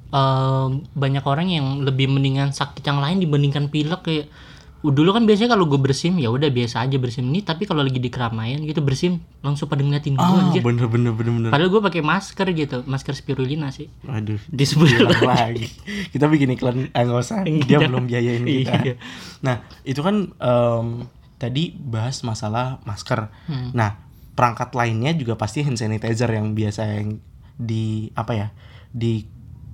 em, 0.10 0.70
banyak 0.92 1.24
orang 1.24 1.48
yang 1.48 1.68
lebih 1.80 2.10
mendingan 2.10 2.50
sakit 2.52 2.82
yang 2.82 2.98
lain 2.98 3.22
dibandingkan 3.22 3.70
pilek 3.70 4.02
kayak 4.02 4.26
uh, 4.26 4.49
dulu 4.80 5.12
kan 5.12 5.28
biasanya 5.28 5.60
kalau 5.60 5.68
gue 5.68 5.76
bersin 5.76 6.16
ya 6.16 6.32
udah 6.32 6.48
biasa 6.48 6.88
aja 6.88 6.96
bersin 6.96 7.28
ini. 7.28 7.44
Tapi 7.44 7.68
kalau 7.68 7.84
lagi 7.84 8.00
di 8.00 8.08
keramaian 8.08 8.64
gitu 8.64 8.80
bersin 8.80 9.20
langsung 9.44 9.68
pada 9.68 9.84
ngeliatin 9.84 10.16
gue 10.16 10.24
ah 10.24 10.40
anjir. 10.40 10.64
bener 10.64 10.88
bener 10.88 11.12
bener 11.12 11.32
bener. 11.36 11.50
Padahal 11.52 11.70
gue 11.72 11.82
pakai 11.84 12.02
masker 12.04 12.48
gitu 12.56 12.78
masker 12.88 13.14
spirulina 13.16 13.76
sih. 13.76 13.92
Aduh 14.08 14.40
disebut 14.48 14.88
bilang 14.88 15.24
lagi. 15.28 15.68
kita 16.16 16.32
bikin 16.32 16.56
iklan 16.56 16.88
nggak 16.96 17.20
usah 17.20 17.44
dia 17.44 17.84
belum 17.84 18.08
biayain 18.08 18.44
kita. 18.48 18.72
Iya. 18.80 18.96
nah 19.44 19.68
itu 19.84 20.00
kan 20.00 20.32
em, 20.32 20.88
tadi 21.36 21.76
bahas 21.76 22.24
masalah 22.24 22.80
masker. 22.88 23.28
Hmm. 23.52 23.76
nah 23.76 24.00
perangkat 24.40 24.72
lainnya 24.72 25.12
juga 25.12 25.36
pasti 25.36 25.68
hand 25.68 25.76
sanitizer 25.76 26.32
yang 26.32 26.56
biasa 26.56 27.04
yang 27.04 27.20
di 27.60 28.08
apa 28.16 28.32
ya 28.32 28.48
di 28.96 29.28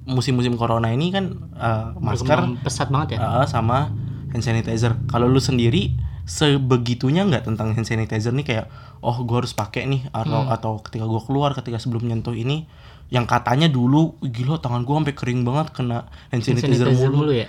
musim-musim 0.10 0.58
corona 0.58 0.90
ini 0.90 1.14
kan 1.14 1.38
eh, 1.54 1.88
masker 2.02 2.66
pesat 2.66 2.90
banget 2.90 3.22
ya? 3.22 3.46
Eh, 3.46 3.46
sama 3.46 3.94
hand 4.32 4.42
sanitizer. 4.42 4.96
Kalau 5.06 5.28
lu 5.28 5.38
sendiri 5.38 5.94
sebegitunya 6.26 7.24
nggak 7.24 7.46
tentang 7.46 7.74
hand 7.74 7.86
sanitizer 7.86 8.32
nih? 8.32 8.46
Kayak 8.46 8.66
oh 9.00 9.22
gue 9.22 9.38
harus 9.38 9.54
pakai 9.54 9.86
nih 9.86 10.10
atau 10.10 10.40
Hmm. 10.42 10.54
atau 10.54 10.72
ketika 10.82 11.06
gue 11.06 11.22
keluar 11.24 11.54
ketika 11.54 11.78
sebelum 11.78 12.06
nyentuh 12.06 12.34
ini 12.34 12.66
yang 13.14 13.30
katanya 13.30 13.70
dulu 13.70 14.18
gila 14.20 14.58
tangan 14.58 14.82
gue 14.82 14.94
sampai 14.98 15.14
kering 15.14 15.42
banget 15.46 15.70
kena 15.72 16.10
hand 16.34 16.42
Hand 16.42 16.58
sanitizer, 16.58 16.90
sanitizer 16.90 17.10
mulu. 17.14 17.30
mulu 17.30 17.34
ya 17.38 17.48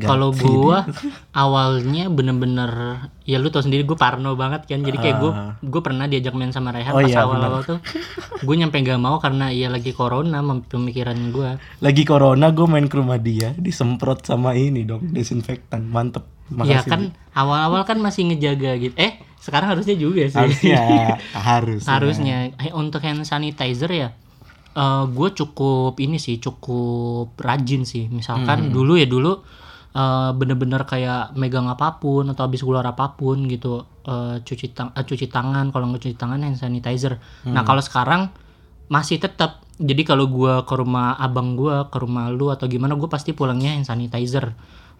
kalau 0.00 0.32
gua 0.32 0.84
awalnya 1.30 2.08
bener-bener 2.08 2.70
ya 3.24 3.40
lu 3.40 3.48
tau 3.48 3.60
sendiri 3.60 3.82
gue 3.82 3.96
parno 3.96 4.34
banget 4.34 4.68
kan. 4.68 4.80
Jadi 4.80 4.96
kayak 4.96 5.16
gue 5.18 5.32
Ah. 5.32 5.56
gue 5.58 5.80
pernah 5.80 6.04
diajak 6.04 6.32
main 6.32 6.52
sama 6.52 6.70
Rehan 6.70 6.92
Oh 6.92 7.00
pas 7.00 7.08
iya, 7.08 7.24
awal-awal 7.24 7.62
tuh. 7.64 7.78
Gue 8.40 8.54
nyampe 8.54 8.78
gak 8.80 9.00
mau 9.00 9.16
karena 9.18 9.48
ya 9.50 9.72
lagi 9.72 9.90
corona 9.90 10.38
pemikiran 10.42 11.16
gue 11.32 11.50
lagi 11.80 12.02
corona 12.04 12.52
gue 12.52 12.66
main 12.68 12.86
ke 12.86 12.96
rumah 12.96 13.16
dia 13.16 13.56
disemprot 13.56 14.22
sama 14.22 14.52
ini 14.54 14.84
dong 14.84 15.10
desinfektan 15.10 15.88
mantep. 15.88 16.26
Ya 16.52 16.84
makasih 16.84 16.90
kan 16.92 17.00
awal-awal 17.32 17.88
kan 17.88 17.96
masih 17.98 18.28
ngejaga 18.28 18.76
gitu. 18.76 18.94
Eh 19.00 19.16
sekarang 19.40 19.72
harusnya 19.72 19.96
juga 19.96 20.28
sih. 20.28 20.36
Harusnya 20.36 20.80
harus 21.48 21.82
harusnya. 21.88 22.36
Eh, 22.60 22.72
untuk 22.72 23.00
hand 23.00 23.24
sanitizer 23.24 23.88
ya 23.88 24.10
gue 25.06 25.28
cukup 25.30 25.94
ini 26.02 26.18
sih 26.18 26.42
cukup 26.42 27.38
rajin 27.38 27.86
sih. 27.86 28.10
Misalkan 28.10 28.74
dulu 28.74 28.98
ya 28.98 29.06
dulu 29.06 29.38
eh, 29.94 30.30
bener-bener 30.34 30.82
kayak 30.84 31.38
megang 31.38 31.70
apa 31.70 32.02
pun 32.02 32.26
atau 32.28 32.44
habis 32.44 32.60
keluar 32.60 32.84
apa 32.84 33.14
pun 33.14 33.46
gitu 33.46 33.86
eh, 34.04 34.42
cuci 34.42 34.74
tang 34.74 34.90
eh, 34.92 35.04
cuci 35.06 35.30
tangan 35.30 35.70
kalau 35.70 35.88
nggak 35.90 36.02
cuci 36.04 36.16
tangan 36.18 36.42
hand 36.42 36.58
sanitizer. 36.58 37.22
Nah 37.46 37.62
kalau 37.62 37.80
sekarang 37.80 38.28
masih 38.90 39.22
tetap 39.22 39.64
jadi 39.80 40.02
kalau 40.06 40.30
gua 40.30 40.62
ke 40.62 40.74
rumah 40.76 41.18
abang 41.18 41.58
gua 41.58 41.88
ke 41.90 41.98
rumah 41.98 42.30
lu 42.30 42.52
atau 42.52 42.70
gimana 42.70 42.94
gue 42.94 43.10
pasti 43.10 43.34
pulangnya 43.34 43.74
hand 43.74 43.88
sanitizer. 43.88 44.54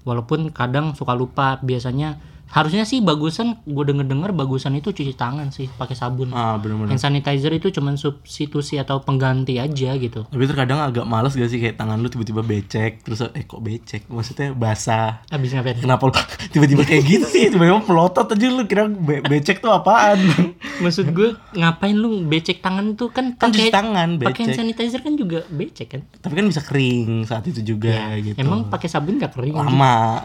Walaupun 0.05 0.53
kadang 0.53 0.93
suka 0.93 1.17
lupa 1.17 1.59
biasanya 1.65 2.21
harusnya 2.47 2.83
sih 2.83 2.99
bagusan 2.99 3.63
gue 3.63 3.85
denger 3.85 4.05
dengar 4.05 4.31
bagusan 4.31 4.75
itu 4.75 4.91
cuci 4.91 5.13
tangan 5.13 5.49
sih 5.49 5.67
pakai 5.69 5.93
sabun 5.93 6.31
ah 6.31 6.55
bener-bener 6.55 6.91
hand 6.91 7.01
sanitizer 7.01 7.51
itu 7.51 7.71
cuman 7.71 7.95
substitusi 7.95 8.77
atau 8.77 8.99
pengganti 8.99 9.57
aja 9.57 9.95
gitu 9.95 10.23
tapi 10.25 10.45
terkadang 10.45 10.79
agak 10.79 11.03
males 11.03 11.33
gak 11.33 11.47
sih 11.47 11.57
kayak 11.57 11.75
tangan 11.75 11.97
lu 11.97 12.07
tiba-tiba 12.07 12.41
becek 12.41 13.01
terus 13.01 13.25
eh 13.25 13.43
kok 13.43 13.59
becek 13.59 14.07
maksudnya 14.07 14.53
basah 14.53 15.25
habis 15.27 15.51
ngapain 15.51 15.77
Kenapa 15.77 16.03
lu 16.05 16.13
tiba-tiba 16.53 16.83
kayak 16.83 17.05
gitu 17.05 17.27
sih? 17.27 17.45
Tiba-tiba 17.49 17.81
melotot 17.83 18.27
aja 18.27 18.47
lu 18.47 18.65
kira 18.65 18.87
be- 18.87 19.21
becek 19.21 19.59
tuh 19.59 19.71
apaan? 19.71 20.17
maksud 20.83 21.11
gue 21.11 21.35
ngapain 21.53 21.93
lu 21.93 22.23
becek 22.23 22.61
tangan 22.61 22.95
tuh 22.95 23.09
kan 23.09 23.35
Kan 23.35 23.51
pakai 23.51 23.59
cuci 23.61 23.73
tangan 23.73 24.09
pakai 24.17 24.31
hand 24.39 24.49
becek. 24.49 24.57
sanitizer 24.57 25.01
kan 25.01 25.15
juga 25.15 25.43
becek 25.49 25.89
kan 25.89 26.01
Tapi 26.19 26.35
kan 26.35 26.47
bisa 26.47 26.61
kering 26.61 27.25
saat 27.25 27.45
itu 27.45 27.61
juga 27.67 28.15
gitu. 28.17 28.37
emang 28.37 28.69
pakai 28.69 28.87
sabun 28.87 29.17
gak 29.17 29.33
kering 29.33 29.55
lama. 29.55 30.23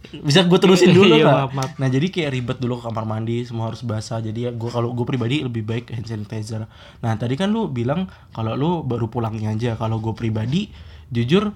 Bisa 0.00 0.48
gue 0.48 0.58
terusin 0.58 0.96
dulu 0.96 1.12
Iya, 1.12 1.22
nggak? 1.22 1.36
maaf, 1.36 1.52
maaf. 1.52 1.72
Nah 1.76 1.88
jadi 1.92 2.08
kayak 2.08 2.30
ribet 2.32 2.58
dulu 2.58 2.80
ke 2.80 2.88
kamar 2.88 3.04
mandi 3.04 3.44
semua 3.44 3.68
harus 3.68 3.84
basah. 3.84 4.18
Jadi 4.18 4.48
ya 4.48 4.50
gue 4.50 4.70
kalau 4.72 4.96
gue 4.96 5.06
pribadi 5.06 5.44
lebih 5.44 5.62
baik 5.62 5.92
hand 5.92 6.08
sanitizer. 6.08 6.64
Nah 7.04 7.12
tadi 7.20 7.36
kan 7.36 7.52
lu 7.52 7.68
bilang 7.68 8.08
kalau 8.32 8.56
lu 8.56 8.70
baru 8.82 9.12
pulangnya 9.12 9.52
aja. 9.52 9.76
Kalau 9.76 10.00
gue 10.00 10.16
pribadi 10.16 10.72
jujur 11.12 11.52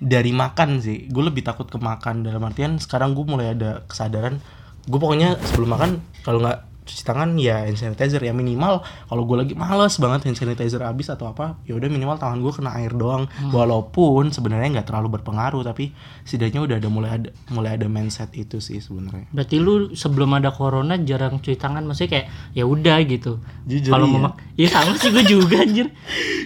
dari 0.00 0.32
makan 0.32 0.80
sih. 0.80 1.06
Gue 1.12 1.28
lebih 1.28 1.44
takut 1.44 1.68
ke 1.68 1.76
makan 1.76 2.24
dalam 2.24 2.42
artian 2.42 2.80
sekarang 2.80 3.12
gue 3.12 3.24
mulai 3.28 3.52
ada 3.52 3.84
kesadaran. 3.86 4.40
Gue 4.88 4.98
pokoknya 4.98 5.36
sebelum 5.44 5.76
makan 5.76 5.90
kalau 6.24 6.42
nggak 6.42 6.58
cuci 6.86 7.02
tangan 7.02 7.34
ya 7.34 7.66
hand 7.66 7.74
sanitizer. 7.74 8.22
Ya 8.22 8.30
minimal 8.30 8.86
kalau 9.10 9.26
gue 9.26 9.36
lagi 9.42 9.54
males 9.58 9.98
banget 9.98 10.30
hand 10.30 10.38
sanitizer 10.38 10.80
habis 10.86 11.10
atau 11.10 11.26
apa 11.26 11.58
ya 11.66 11.74
udah 11.74 11.90
minimal 11.90 12.16
tangan 12.16 12.38
gue 12.38 12.52
kena 12.54 12.70
air 12.78 12.94
doang. 12.94 13.26
Walaupun 13.50 14.30
sebenarnya 14.30 14.80
nggak 14.80 14.88
terlalu 14.88 15.18
berpengaruh 15.18 15.66
tapi 15.66 15.90
setidaknya 16.22 16.62
udah 16.62 16.76
ada 16.78 16.88
mulai 16.88 17.10
ada 17.18 17.28
mulai 17.50 17.74
ada 17.74 17.90
mindset 17.90 18.30
itu 18.38 18.62
sih 18.62 18.78
sebenarnya. 18.78 19.26
Berarti 19.34 19.56
lu 19.58 19.92
sebelum 19.92 20.30
ada 20.38 20.54
corona 20.54 20.94
jarang 21.02 21.42
cuci 21.42 21.58
tangan 21.58 21.82
maksudnya 21.82 22.22
kayak 22.22 22.26
ya 22.54 22.64
udah 22.64 22.96
gitu. 23.04 23.42
Kalau 23.90 24.06
iya. 24.06 24.14
mau 24.14 24.20
mak- 24.30 24.38
ya 24.54 24.68
sama 24.70 24.94
sih 24.94 25.10
gue 25.10 25.24
juga 25.26 25.66
anjir. 25.66 25.90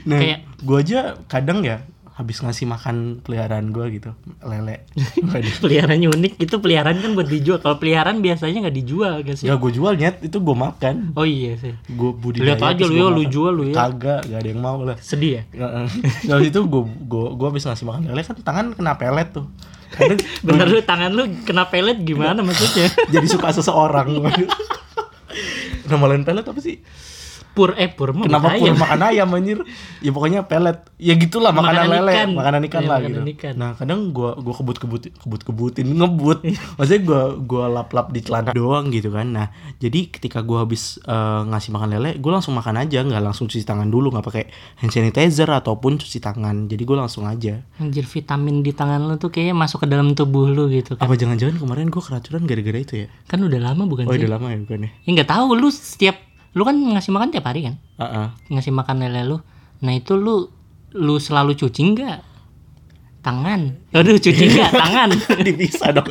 Nah 0.08 0.16
kayak 0.16 0.38
gue 0.64 0.78
aja 0.80 1.20
kadang 1.28 1.60
ya 1.60 1.84
habis 2.20 2.44
ngasih 2.44 2.68
makan 2.68 3.24
peliharaan 3.24 3.72
gue 3.72 3.96
gitu 3.96 4.12
lele. 4.44 4.84
Peliharaan 5.64 6.04
unik 6.04 6.36
itu 6.36 6.56
peliharaan 6.60 7.00
kan 7.00 7.16
buat 7.16 7.32
dijual. 7.32 7.64
Kalau 7.64 7.80
peliharaan 7.80 8.20
biasanya 8.20 8.68
nggak 8.68 8.76
dijual 8.76 9.24
guys 9.24 9.40
ya? 9.40 9.56
Gue 9.56 9.72
jual 9.72 9.96
nyet 9.96 10.20
itu 10.20 10.36
gue 10.36 10.52
makan. 10.52 11.16
Oh 11.16 11.24
iya 11.24 11.56
sih. 11.56 11.72
Gue 11.88 12.12
budidaya 12.12 12.60
lihat 12.60 12.76
aja 12.76 12.84
lu 12.84 12.92
ya 12.92 13.08
lu 13.08 13.22
jual 13.24 13.52
lu 13.56 13.64
ya. 13.72 13.74
Kagak 13.88 14.28
gak 14.28 14.36
ada 14.36 14.48
yang 14.52 14.60
mau 14.60 14.84
lah. 14.84 15.00
Sedih 15.00 15.40
ya? 15.40 15.42
Heeh. 15.56 15.86
Dari 16.28 16.52
itu 16.52 16.60
gue 16.60 16.82
gue 17.08 17.26
gue 17.40 17.46
habis 17.48 17.64
ngasih 17.64 17.88
makan 17.88 18.12
lele 18.12 18.20
kan 18.20 18.36
tangan 18.44 18.64
kena 18.76 19.00
pelet 19.00 19.28
tuh. 19.32 19.48
Kadang 19.96 20.20
bener 20.46 20.66
lu 20.68 20.80
tangan 20.84 21.10
lu 21.16 21.24
kena 21.48 21.72
pelet 21.72 22.04
gimana 22.04 22.44
maksudnya? 22.44 22.92
Jadi 23.16 23.26
suka 23.32 23.48
seseorang. 23.48 24.12
Nama 25.88 26.04
lain 26.04 26.28
pelet 26.28 26.44
apa 26.44 26.60
sih? 26.60 26.84
Pur 27.60 27.76
eh 27.76 27.86
pur 27.86 28.16
Kenapa 28.16 28.56
pur 28.56 28.64
ayam. 28.64 28.72
makan 28.74 29.00
ayam 29.04 29.28
anjir? 29.30 29.58
Ya 30.00 30.10
pokoknya 30.10 30.40
pelet. 30.42 30.80
Ya 30.96 31.12
gitulah 31.14 31.52
makanan, 31.52 31.84
Makanan 31.84 31.92
lele, 31.98 32.12
ikan. 32.14 32.28
makanan 32.32 32.60
ikan 32.64 32.80
Iya, 32.80 32.88
lah 32.88 32.98
makanan 32.98 33.12
gitu. 33.20 33.32
ikan. 33.34 33.54
Nah, 33.54 33.70
kadang 33.74 34.00
gua 34.10 34.30
gua 34.34 34.54
kebut-kebut 34.54 35.02
kebut-kebutin 35.14 35.88
ngebut. 35.90 36.38
Maksudnya 36.74 37.00
gua 37.02 37.20
gua 37.36 37.64
lap-lap 37.70 38.06
di 38.08 38.20
celana 38.20 38.50
doang 38.50 38.88
gitu 38.88 39.10
kan. 39.10 39.28
Nah, 39.28 39.46
jadi 39.76 40.08
ketika 40.08 40.40
gua 40.40 40.64
habis 40.64 40.96
eh, 40.98 41.14
ngasih 41.42 41.70
makan 41.70 41.88
lele, 41.90 42.10
gua 42.16 42.32
langsung 42.34 42.52
makan 42.52 42.76
aja, 42.78 43.00
nggak 43.00 43.20
langsung 43.20 43.44
cuci 43.44 43.62
tangan 43.62 43.86
dulu, 43.86 44.08
nggak 44.10 44.24
pakai 44.24 44.44
hand 44.76 44.88
sanitizer 44.90 45.46
ataupun 45.46 45.96
cuci 45.96 46.16
tangan. 46.18 46.64
Jadi 46.64 46.82
gua 46.82 47.04
langsung 47.04 47.24
aja. 47.24 47.60
Anjir 47.76 48.04
vitamin 48.04 48.60
di 48.60 48.72
tangan 48.72 49.02
lu 49.02 49.16
tuh 49.16 49.28
kayaknya 49.28 49.52
masuk 49.54 49.84
ke 49.84 49.88
dalam 49.88 50.12
tubuh 50.12 50.46
lu 50.46 50.68
gitu 50.68 50.94
kan. 50.94 51.02
Apa 51.02 51.12
jangan-jangan 51.14 51.56
kemarin 51.56 51.86
gua 51.86 52.00
keracunan 52.00 52.42
gara-gara 52.42 52.78
itu 52.78 52.94
ya? 52.96 53.08
Kan 53.26 53.40
udah 53.40 53.60
lama 53.62 53.84
bukan 53.84 54.04
Oh, 54.04 54.12
sih? 54.12 54.20
udah 54.20 54.30
lama 54.30 54.46
ya 54.48 54.58
bukan 54.58 54.78
ya? 54.80 54.90
Ya 55.00 55.10
nggak 55.12 55.28
tahu 55.28 55.48
lu 55.52 55.68
setiap 55.68 56.16
lu 56.50 56.62
kan 56.62 56.74
ngasih 56.74 57.10
makan 57.10 57.30
tiap 57.30 57.46
hari 57.46 57.62
kan? 57.62 57.74
Heeh. 57.96 58.26
Ngasih 58.48 58.70
makan 58.70 59.00
lele 59.00 59.22
lu. 59.24 59.36
Nah, 59.80 59.92
itu 59.92 60.14
lu 60.14 60.50
lu 60.92 61.14
selalu 61.16 61.54
cuci 61.54 61.80
enggak? 61.84 62.18
Tangan. 63.20 63.92
Aduh, 63.92 64.16
cuci 64.16 64.44
enggak 64.48 64.72
tangan? 64.82 65.08
Dipisah 65.40 65.90
dong. 65.92 66.10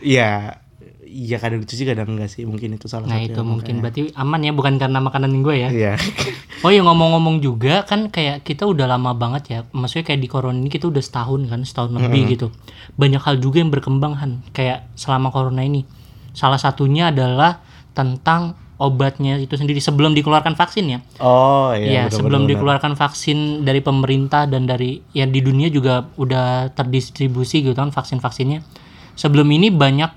Iya. 0.00 0.30
Iya 1.10 1.42
kadang 1.42 1.66
cuci 1.66 1.82
kadang 1.82 2.14
enggak 2.14 2.30
sih 2.30 2.46
mungkin 2.46 2.78
itu 2.78 2.86
salah 2.86 3.10
Nah, 3.10 3.18
satu 3.18 3.34
itu 3.34 3.40
mungkin 3.42 3.82
makanya. 3.82 3.82
berarti 3.82 4.00
aman 4.14 4.40
ya 4.46 4.52
bukan 4.54 4.78
karena 4.78 5.02
makanan 5.02 5.42
gue 5.42 5.54
ya. 5.58 5.68
Iya. 5.68 5.94
Oh 6.62 6.70
ya 6.70 6.86
ngomong-ngomong 6.86 7.42
juga 7.42 7.82
kan 7.82 8.12
kayak 8.14 8.46
kita 8.46 8.62
udah 8.62 8.86
lama 8.86 9.10
banget 9.18 9.42
ya. 9.50 9.58
Maksudnya 9.74 10.06
kayak 10.06 10.20
di 10.22 10.28
corona 10.30 10.54
ini 10.54 10.70
kita 10.70 10.86
udah 10.86 11.02
setahun 11.02 11.50
kan, 11.50 11.66
setahun 11.66 11.98
lebih 11.98 12.30
gitu. 12.30 12.54
Banyak 12.94 13.26
hal 13.26 13.42
juga 13.42 13.58
yang 13.58 13.74
berkembang 13.74 14.22
Han 14.22 14.46
kayak 14.54 14.86
selama 14.94 15.34
corona 15.34 15.66
ini. 15.66 15.82
Salah 16.30 16.62
satunya 16.62 17.10
adalah 17.10 17.58
tentang 17.90 18.54
obatnya 18.80 19.36
itu 19.36 19.52
sendiri 19.60 19.76
sebelum 19.78 20.16
dikeluarkan 20.16 20.56
vaksin 20.56 20.84
ya. 20.88 20.98
Oh 21.20 21.76
Iya, 21.76 22.08
benar, 22.08 22.16
sebelum 22.16 22.42
dikeluarkan 22.48 22.96
vaksin 22.96 23.62
dari 23.68 23.84
pemerintah 23.84 24.48
dan 24.48 24.64
dari 24.64 25.04
ya 25.12 25.28
di 25.28 25.44
dunia 25.44 25.68
juga 25.68 26.08
udah 26.16 26.72
terdistribusi 26.72 27.60
gitu 27.60 27.76
kan 27.76 27.92
vaksin-vaksinnya. 27.92 28.64
Sebelum 29.20 29.44
ini 29.52 29.68
banyak 29.68 30.08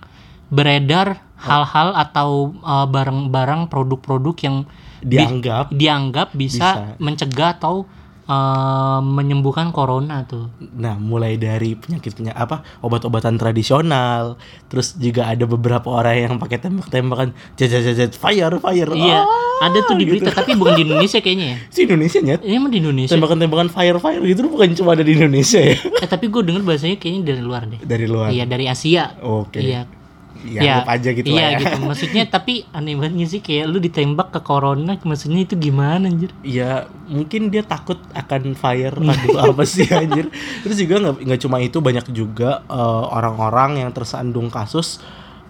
beredar 0.47 1.19
hal-hal 1.43 1.91
atau 1.91 2.55
uh, 2.63 2.87
barang-barang 2.87 3.67
produk-produk 3.67 4.35
yang 4.47 4.57
di- 5.03 5.19
Dianggap 5.19 5.65
dianggap 5.75 6.27
bisa, 6.31 6.95
Bisa. 6.95 6.95
mencegah 7.03 7.59
atau 7.59 7.83
eh, 8.23 8.99
menyembuhkan 8.99 9.69
corona 9.69 10.23
tuh. 10.23 10.47
Nah, 10.73 10.95
mulai 10.95 11.35
dari 11.35 11.73
penyakit-penyakit 11.73 12.35
apa 12.35 12.61
obat-obatan 12.79 13.35
tradisional, 13.35 14.35
terus 14.67 14.95
juga 14.95 15.27
ada 15.27 15.43
beberapa 15.43 15.87
orang 15.89 16.15
yang 16.17 16.33
pakai 16.37 16.59
tembak-tembakan 16.59 17.31
jajajajet 17.55 18.13
fire 18.13 18.57
fire. 18.57 18.91
Iya, 18.93 19.23
Ah, 19.53 19.69
ada 19.69 19.79
tuh 19.83 19.95
di 19.95 20.03
gitu. 20.03 20.19
berita 20.19 20.33
tapi 20.33 20.53
bukan 20.53 20.75
di 20.75 20.83
Indonesia 20.83 21.19
kayaknya 21.19 21.45
ya. 21.45 21.57
Si 21.73 21.79
Indonesia 21.83 22.19
nyet. 22.19 22.41
Ini 22.41 22.55
emang 22.55 22.71
di 22.71 22.79
Indonesia. 22.79 23.13
Tembakan-tembakan 23.13 23.69
fire 23.69 23.97
fire 23.97 24.21
gitu 24.21 24.45
bukan 24.45 24.75
cuma 24.75 24.91
ada 24.91 25.03
di 25.03 25.15
Indonesia 25.15 25.59
ya. 25.59 25.77
Eh 25.79 26.07
tapi 26.07 26.27
gue 26.27 26.41
denger 26.43 26.63
bahasanya 26.63 26.99
kayaknya 26.99 27.31
dari 27.31 27.41
luar 27.41 27.63
deh. 27.65 27.79
Dari 27.79 28.05
luar. 28.05 28.29
Iya 28.29 28.43
dari 28.43 28.65
Asia. 28.67 29.15
Oke. 29.23 29.63
Iya. 29.63 30.02
Ya, 30.43 30.83
anggap 30.83 30.89
aja 30.99 31.09
gitu 31.15 31.27
Iya 31.31 31.39
lah 31.39 31.49
ya. 31.49 31.59
gitu. 31.63 31.75
Maksudnya 31.87 32.23
tapi 32.35 32.53
aneh 32.75 32.95
banget 32.99 33.27
sih 33.31 33.41
kayak 33.41 33.65
lu 33.71 33.79
ditembak 33.79 34.29
ke 34.35 34.39
corona 34.43 34.93
maksudnya 35.01 35.47
itu 35.47 35.55
gimana 35.55 36.11
anjir? 36.11 36.35
Ya 36.43 36.85
mungkin 37.07 37.47
dia 37.47 37.63
takut 37.63 37.97
akan 38.11 38.53
fire 38.53 38.95
takut 39.09 39.37
apa 39.39 39.63
sih 39.63 39.87
anjir. 39.87 40.27
Terus 40.61 40.75
juga 40.77 40.95
nggak 40.99 41.15
nggak 41.23 41.39
cuma 41.41 41.57
itu 41.63 41.77
banyak 41.79 42.05
juga 42.11 42.61
eh, 42.67 43.03
orang-orang 43.09 43.81
yang 43.87 43.91
tersandung 43.95 44.51
kasus 44.51 44.99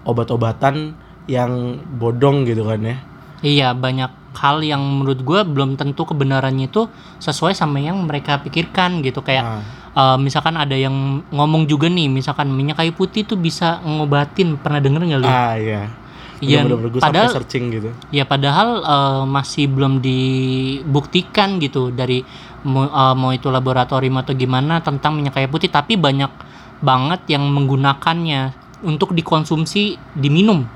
obat-obatan 0.03 0.93
yang 1.25 1.79
bodong 1.97 2.43
gitu 2.45 2.67
kan 2.67 2.79
ya. 2.83 2.97
Iya 3.43 3.67
banyak 3.75 4.11
hal 4.33 4.65
yang 4.65 4.81
menurut 4.81 5.21
gue 5.21 5.39
belum 5.45 5.77
tentu 5.77 6.07
kebenarannya 6.09 6.67
itu 6.71 6.89
sesuai 7.21 7.53
sama 7.53 7.77
yang 7.77 8.01
mereka 8.01 8.41
pikirkan 8.41 9.05
gitu 9.05 9.21
kayak 9.21 9.43
Nah, 9.45 9.61
eh, 9.93 10.17
misalkan 10.17 10.55
ada 10.55 10.73
yang 10.73 10.93
ngomong 11.29 11.65
juga 11.65 11.87
nih 11.87 12.09
misalkan 12.09 12.49
minyak 12.49 12.77
kayu 12.77 12.93
putih 12.93 13.23
tuh 13.23 13.37
bisa 13.37 13.79
ngobatin 13.81 14.57
pernah 14.57 14.81
denger 14.81 15.01
nggak 15.05 15.21
lu? 15.21 15.27
ah 15.27 15.55
iya. 15.55 15.83
Iya, 16.43 16.67
padahal- 16.99 17.31
searching 17.31 17.71
gitu. 17.71 17.89
Ya 18.11 18.27
padahal 18.27 18.83
eh, 18.83 19.23
masih 19.23 19.71
belum 19.71 20.03
dibuktikan 20.03 21.55
gitu 21.57 21.87
dari 21.87 22.19
mau, 22.67 22.83
eh, 22.83 23.15
mau 23.15 23.31
itu 23.31 23.47
laboratorium 23.47 24.19
atau 24.19 24.35
gimana 24.35 24.83
tentang 24.83 25.15
minyak 25.15 25.39
kayu 25.39 25.47
putih 25.47 25.71
tapi 25.71 25.95
banyak 25.95 26.27
banget 26.83 27.23
yang 27.31 27.47
menggunakannya 27.47 28.51
untuk 28.83 29.15
dikonsumsi 29.15 29.95
diminum. 30.19 30.67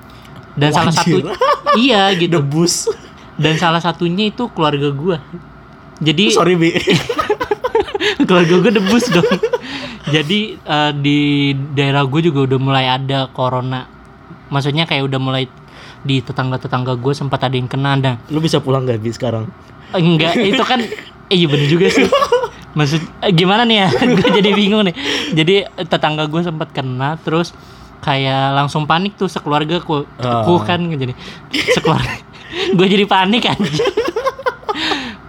Dan 0.56 0.72
salah 0.72 0.96
satu 0.96 1.20
iya 1.84 2.16
gitu. 2.16 2.40
Debus. 2.40 2.88
Dan 3.36 3.60
salah 3.60 3.84
satunya 3.84 4.32
itu 4.32 4.48
keluarga 4.56 4.88
gua. 4.90 5.20
Jadi 6.00 6.32
Sorry 6.32 6.56
Bi. 6.56 6.72
keluarga 8.28 8.56
gue 8.62 8.72
debus 8.80 9.06
dong. 9.12 9.28
Jadi 10.08 10.56
eh, 10.58 10.92
di 10.96 11.20
daerah 11.76 12.04
gue 12.08 12.22
juga 12.24 12.48
udah 12.48 12.60
mulai 12.60 12.86
ada 12.88 13.28
corona. 13.32 13.88
Maksudnya 14.48 14.88
kayak 14.88 15.12
udah 15.12 15.20
mulai 15.20 15.44
di 16.08 16.24
tetangga-tetangga 16.24 16.96
gue 16.96 17.14
sempat 17.14 17.44
ada 17.44 17.56
yang 17.58 17.68
kena 17.68 18.00
dan 18.00 18.16
Lu 18.32 18.40
bisa 18.40 18.64
pulang 18.64 18.88
gak 18.88 19.02
Bi 19.02 19.12
sekarang? 19.12 19.50
enggak 19.88 20.36
itu 20.36 20.64
kan 20.68 20.84
eh, 21.32 21.36
iya 21.36 21.48
bener 21.48 21.68
juga 21.68 21.88
sih. 21.88 22.08
Maksud 22.76 23.02
eh, 23.24 23.32
gimana 23.36 23.64
nih 23.64 23.78
ya? 23.84 23.88
gue 24.20 24.30
jadi 24.40 24.50
bingung 24.56 24.88
nih. 24.88 24.96
Jadi 25.36 25.56
tetangga 25.88 26.28
gue 26.28 26.42
sempat 26.44 26.72
kena 26.72 27.20
terus 27.24 27.52
kayak 28.02 28.56
langsung 28.56 28.86
panik 28.86 29.18
tuh 29.18 29.28
sekeluarga 29.28 29.82
ku, 29.82 30.06
ku 30.22 30.54
kan 30.62 30.80
jadi 30.86 31.14
sekeluarga 31.74 32.14
gue 32.78 32.88
jadi 32.88 33.06
panik 33.10 33.44
kan 33.50 33.60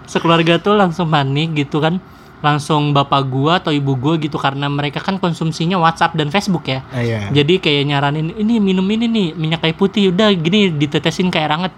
sekeluarga 0.05 0.61
tuh 0.61 0.77
langsung 0.77 1.09
panik 1.09 1.53
gitu 1.57 1.81
kan 1.81 1.97
langsung 2.39 2.95
bapak 2.95 3.27
gua 3.27 3.59
atau 3.59 3.71
ibu 3.71 3.99
gua 3.99 4.15
gitu 4.15 4.39
karena 4.39 4.71
mereka 4.71 5.03
kan 5.03 5.19
konsumsinya 5.19 5.75
WhatsApp 5.75 6.15
dan 6.15 6.31
Facebook 6.31 6.63
ya 6.65 6.79
Ah 6.89 7.03
iya. 7.03 7.27
jadi 7.29 7.59
kayak 7.59 7.83
nyaranin 7.87 8.31
ini 8.35 8.63
minum 8.63 8.87
ini 8.87 9.05
nih 9.07 9.27
minyak 9.35 9.59
kayu 9.59 9.75
putih 9.75 10.11
udah 10.11 10.31
gini 10.31 10.71
ditetesin 10.71 11.27
kayak 11.27 11.49
ranget 11.51 11.73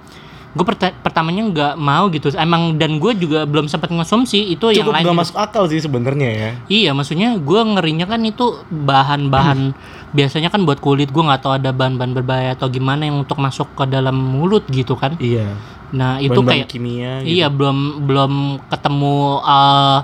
gue 0.51 0.67
pertamanya 0.99 1.47
nggak 1.47 1.73
mau 1.79 2.11
gitu 2.11 2.27
emang 2.35 2.75
dan 2.75 2.99
gue 2.99 3.15
juga 3.15 3.47
belum 3.47 3.71
sempat 3.71 3.87
ngonsumsi 3.87 4.51
itu 4.51 4.67
yang 4.75 4.83
Cukup 4.83 4.99
lain 4.99 5.03
gak 5.07 5.11
juga. 5.15 5.21
masuk 5.23 5.37
akal 5.39 5.63
sih 5.71 5.79
sebenarnya 5.79 6.27
ya. 6.27 6.49
Iya, 6.67 6.91
maksudnya 6.91 7.39
gue 7.39 7.61
ngerinya 7.71 8.03
kan 8.03 8.19
itu 8.19 8.59
bahan-bahan 8.67 9.71
biasanya 10.17 10.51
kan 10.51 10.67
buat 10.67 10.83
kulit 10.83 11.07
gue 11.07 11.23
nggak 11.23 11.39
tahu 11.39 11.55
ada 11.55 11.71
bahan-bahan 11.71 12.11
berbahaya 12.11 12.51
atau 12.59 12.67
gimana 12.67 13.07
yang 13.07 13.23
untuk 13.23 13.39
masuk 13.39 13.71
ke 13.79 13.87
dalam 13.87 14.11
mulut 14.11 14.67
gitu 14.67 14.99
kan. 14.99 15.15
Iya. 15.23 15.55
Nah 15.91 16.23
itu 16.23 16.39
kayak 16.39 16.67
kimia. 16.71 17.19
gitu. 17.21 17.35
iya 17.35 17.47
belum 17.51 18.07
belum 18.07 18.33
ketemu 18.71 19.43
eh, 19.43 19.99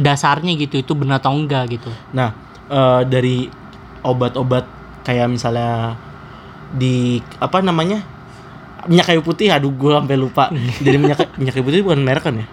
dasarnya 0.00 0.52
gitu 0.56 0.80
itu 0.80 0.92
benar 0.96 1.20
atau 1.20 1.36
enggak 1.36 1.76
gitu. 1.76 1.90
Nah, 2.16 2.32
eh, 2.72 3.00
dari 3.04 3.46
obat-obat 4.00 4.64
kayak 5.04 5.28
misalnya 5.30 5.94
di 6.72 7.20
apa 7.40 7.60
namanya? 7.62 8.16
minyak 8.86 9.10
kayu 9.10 9.18
putih, 9.18 9.50
aduh 9.50 9.74
gue 9.74 9.90
sampai 9.90 10.14
lupa. 10.14 10.46
Jadi 10.84 10.96
minyak 10.96 11.18
minyak 11.34 11.58
kayu 11.58 11.66
putih 11.66 11.82
bukan 11.82 12.00
merek 12.06 12.22
kan 12.22 12.38
ya? 12.38 12.46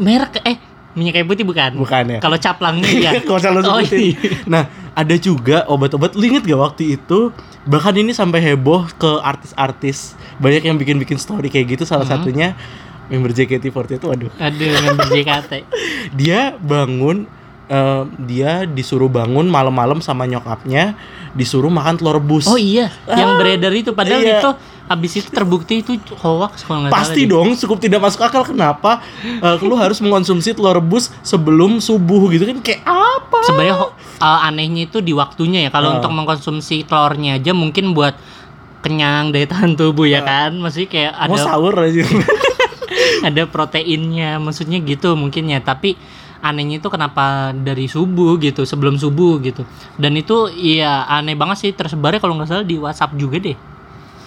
Merek 0.00 0.40
eh 0.42 0.56
minyak 0.94 1.12
kayu 1.14 1.26
putih 1.26 1.42
bukan? 1.42 1.74
Bukan 1.74 2.04
ya? 2.06 2.18
Kalau 2.18 2.38
caplangnya 2.38 2.90
iya. 3.02 3.10
Kalau 3.20 3.38
salah 3.38 3.60
Oh, 3.62 3.82
iya. 3.82 4.14
Nah, 4.46 4.62
ada 4.92 5.14
juga 5.14 5.66
obat-obat. 5.66 6.14
Lu 6.14 6.24
inget 6.24 6.42
gak 6.42 6.56
waktu 6.56 6.94
itu? 6.94 7.34
Bahkan 7.64 7.94
ini 7.96 8.10
sampai 8.10 8.38
heboh 8.40 8.86
ke 8.94 9.10
artis-artis. 9.20 10.14
Banyak 10.36 10.62
yang 10.62 10.76
bikin-bikin 10.76 11.18
story 11.18 11.46
kayak 11.46 11.74
gitu. 11.74 11.84
Salah 11.84 12.06
Hmm. 12.06 12.22
satunya 12.22 12.54
member 13.04 13.30
JKT48 13.30 13.98
itu 13.98 14.06
aduh. 14.08 14.30
Aduh, 14.38 14.70
member 14.80 15.06
JKT. 15.08 15.52
Dia 16.18 16.54
bangun 16.56 17.26
eh, 17.68 18.02
dia 18.20 18.64
disuruh 18.64 19.08
bangun 19.08 19.46
malam-malam 19.46 20.00
sama 20.00 20.24
nyokapnya 20.24 20.96
disuruh 21.34 21.72
makan 21.72 21.98
telur 21.98 22.22
rebus. 22.22 22.46
Oh 22.46 22.60
iya, 22.60 22.92
yang 23.10 23.36
beredar 23.40 23.74
itu 23.74 23.90
padahal 23.90 24.22
iya. 24.22 24.38
itu 24.38 24.50
habis 24.84 25.16
itu 25.16 25.32
terbukti 25.32 25.80
itu 25.80 25.96
hoax 26.20 26.68
kalau 26.68 26.84
nggak 26.84 26.92
salah. 26.92 27.00
Pasti 27.08 27.24
deh. 27.24 27.32
dong, 27.32 27.56
cukup 27.56 27.80
tidak 27.80 28.04
masuk 28.04 28.20
akal 28.20 28.44
kenapa 28.44 29.00
eh, 29.24 29.56
lu 29.64 29.74
harus 29.74 29.98
mengonsumsi 30.04 30.52
telur 30.52 30.76
rebus 30.76 31.08
sebelum 31.24 31.80
subuh 31.80 32.28
gitu 32.30 32.44
kan 32.46 32.58
kayak 32.60 32.84
apa? 32.84 33.38
sebenarnya 33.48 33.76
uh, 34.20 34.46
anehnya 34.46 34.86
itu 34.86 35.00
di 35.00 35.12
waktunya 35.16 35.66
ya 35.66 35.70
kalau 35.72 35.90
Ah. 35.90 35.94
untuk 35.98 36.12
mengkonsumsi 36.12 36.84
telurnya 36.84 37.40
aja 37.40 37.50
mungkin 37.56 37.96
buat 37.96 38.14
kenyang 38.84 39.32
daya 39.32 39.48
tahan 39.48 39.74
tubuh 39.80 40.04
ya 40.04 40.20
kan 40.20 40.52
maksudnya 40.60 40.88
kayak 40.92 41.12
Ah. 41.16 41.26
Mau 41.28 41.36
ada 41.36 41.44
sahur 41.44 41.74
aja. 41.80 42.04
ada 43.28 43.42
proteinnya 43.48 44.36
maksudnya 44.38 44.78
gitu 44.84 45.16
mungkin 45.16 45.48
ya 45.48 45.58
tapi 45.64 45.96
anehnya 46.44 46.76
itu 46.76 46.92
kenapa 46.92 47.56
dari 47.56 47.88
subuh 47.88 48.36
gitu 48.36 48.68
sebelum 48.68 49.00
subuh 49.00 49.40
gitu 49.40 49.64
dan 49.96 50.12
itu 50.12 50.52
iya 50.52 51.08
aneh 51.08 51.32
banget 51.32 51.56
sih 51.56 51.70
tersebarnya 51.72 52.20
kalau 52.20 52.36
nggak 52.36 52.48
salah 52.52 52.66
di 52.68 52.76
WhatsApp 52.76 53.16
juga 53.16 53.40
deh 53.40 53.56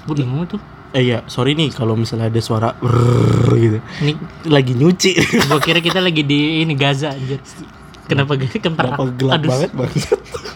gue 0.09 0.15
bingung 0.17 0.49
tuh 0.49 0.57
eh 0.95 1.03
ya, 1.03 1.19
sorry 1.27 1.51
nih 1.53 1.67
kalau 1.75 1.99
misalnya 1.99 2.31
ada 2.31 2.39
suara 2.39 2.71
brrrr 2.79 3.51
gitu. 3.59 3.77
ini 4.01 4.15
Lagi 4.47 4.71
nyuci. 4.71 5.11
gue 5.45 5.59
kira 5.59 5.83
kita 5.83 5.99
lagi 5.99 6.23
di 6.23 6.63
ini 6.63 6.73
Gaza 6.79 7.11
anjir 7.11 7.43
kenapa 8.09 8.39
gak 8.39 8.55
kemper 8.63 8.87
Kenapa 8.95 9.03
gelap 9.13 9.41
banget 9.43 9.71
banget. 9.75 9.99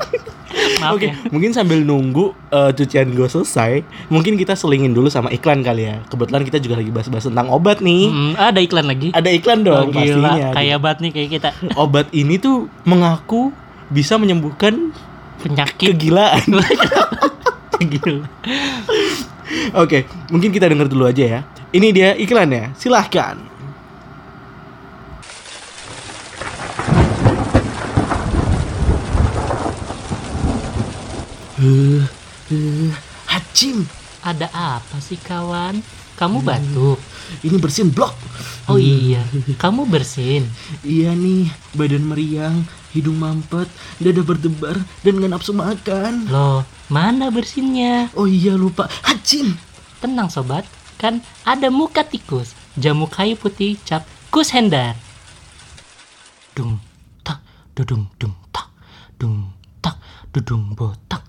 maaf 0.81 0.97
Oke, 0.97 1.07
ya 1.07 1.15
mungkin 1.29 1.51
sambil 1.51 1.79
nunggu 1.79 2.33
eh, 2.49 2.71
cucian 2.73 3.07
gue 3.07 3.27
selesai, 3.27 3.71
mungkin 4.07 4.33
kita 4.35 4.51
selingin 4.51 4.91
dulu 4.91 5.07
sama 5.07 5.29
iklan 5.29 5.61
kali 5.61 5.85
ya. 5.85 6.01
Kebetulan 6.05 6.41
kita 6.41 6.57
juga 6.57 6.75
lagi 6.75 6.89
bahas-bahas 6.89 7.23
tentang 7.23 7.47
obat 7.47 7.79
nih. 7.79 8.09
Hmm, 8.09 8.33
ada 8.33 8.57
iklan 8.57 8.85
lagi 8.85 9.09
Ada 9.11 9.29
iklan 9.29 9.59
Oh, 9.61 9.85
dong 9.85 9.93
gila, 9.93 10.01
pastinya. 10.33 10.49
kayak 10.51 10.77
banget 10.79 10.97
nih 10.99 11.11
kayak 11.11 11.29
kita 11.31 11.49
Obat 11.75 12.09
ini 12.11 12.35
tuh 12.35 12.65
mengaku 12.83 13.53
bisa 13.87 14.17
menyembuhkan 14.17 14.89
penyakit 15.39 15.93
kegilaan. 15.93 16.41
gila. 17.91 18.25
Oke, 19.73 20.07
mungkin 20.31 20.49
kita 20.49 20.65
denger 20.65 20.87
dulu 20.87 21.05
aja 21.05 21.23
ya. 21.23 21.39
Ini 21.69 21.87
dia 21.91 22.09
iklannya. 22.15 22.75
Silahkan. 22.75 23.50
Uh, 31.61 32.01
uh, 32.49 32.89
hacim. 33.29 33.85
Ada 34.25 34.49
apa 34.49 34.97
sih 34.97 35.17
kawan? 35.21 35.81
Kamu 36.17 36.45
batuk? 36.45 37.01
Ini 37.41 37.57
bersin 37.57 37.89
blok. 37.89 38.13
Oh 38.69 38.77
iya, 38.77 39.25
kamu 39.57 39.89
bersin. 39.89 40.45
Iya 40.85 41.17
nih, 41.17 41.49
badan 41.73 42.05
meriang, 42.05 42.61
hidung 42.93 43.17
mampet, 43.17 43.65
dada 43.97 44.21
berdebar, 44.21 44.77
dan 45.01 45.17
nggak 45.17 45.33
nafsu 45.33 45.49
makan. 45.49 46.29
Loh, 46.29 46.61
mana 46.93 47.33
bersinnya? 47.33 48.13
Oh 48.13 48.29
iya 48.29 48.53
lupa, 48.53 48.85
hacim. 49.01 49.57
Tenang 49.97 50.29
sobat, 50.29 50.69
kan 51.01 51.25
ada 51.41 51.73
muka 51.73 52.05
tikus, 52.05 52.53
jamu 52.77 53.09
kayu 53.09 53.33
putih 53.33 53.81
cap 53.81 54.05
kus 54.29 54.53
hendar. 54.53 54.93
Dung 56.53 56.77
tak, 57.25 57.41
dudung 57.73 58.13
dung 58.21 58.37
tak, 58.53 58.69
dung 59.17 59.49
tak, 59.81 59.97
dudung 60.29 60.77
botak, 60.77 61.20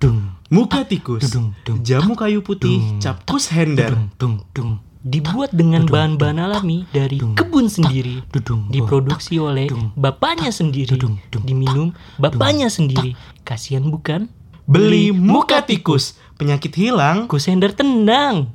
dung 0.00 0.36
Muka 0.46 0.86
tikus, 0.86 1.26
dudung, 1.26 1.58
dung, 1.66 1.82
jamu 1.82 2.14
kayu 2.14 2.38
putih, 2.38 2.78
dung, 2.78 3.02
cap 3.02 3.26
kus 3.26 3.50
hender. 3.50 3.90
dung 3.90 4.06
dung 4.14 4.36
dung. 4.54 4.72
Dibuat 5.06 5.54
dengan 5.54 5.86
bahan-bahan 5.86 6.38
alami 6.38 6.86
dari 6.90 7.18
kebun 7.18 7.70
sendiri, 7.70 8.26
Dudung, 8.30 8.66
diproduksi 8.70 9.38
oleh 9.38 9.70
bapaknya 9.94 10.50
sendiri, 10.50 10.98
diminum 11.46 11.94
bapaknya 12.18 12.66
sendiri. 12.66 13.14
Kasihan 13.46 13.86
bukan? 13.86 14.26
Beli 14.66 15.14
muka 15.14 15.62
tikus, 15.62 16.18
penyakit 16.38 16.74
hilang. 16.74 17.30
Kusender 17.30 17.70
tendang. 17.70 18.50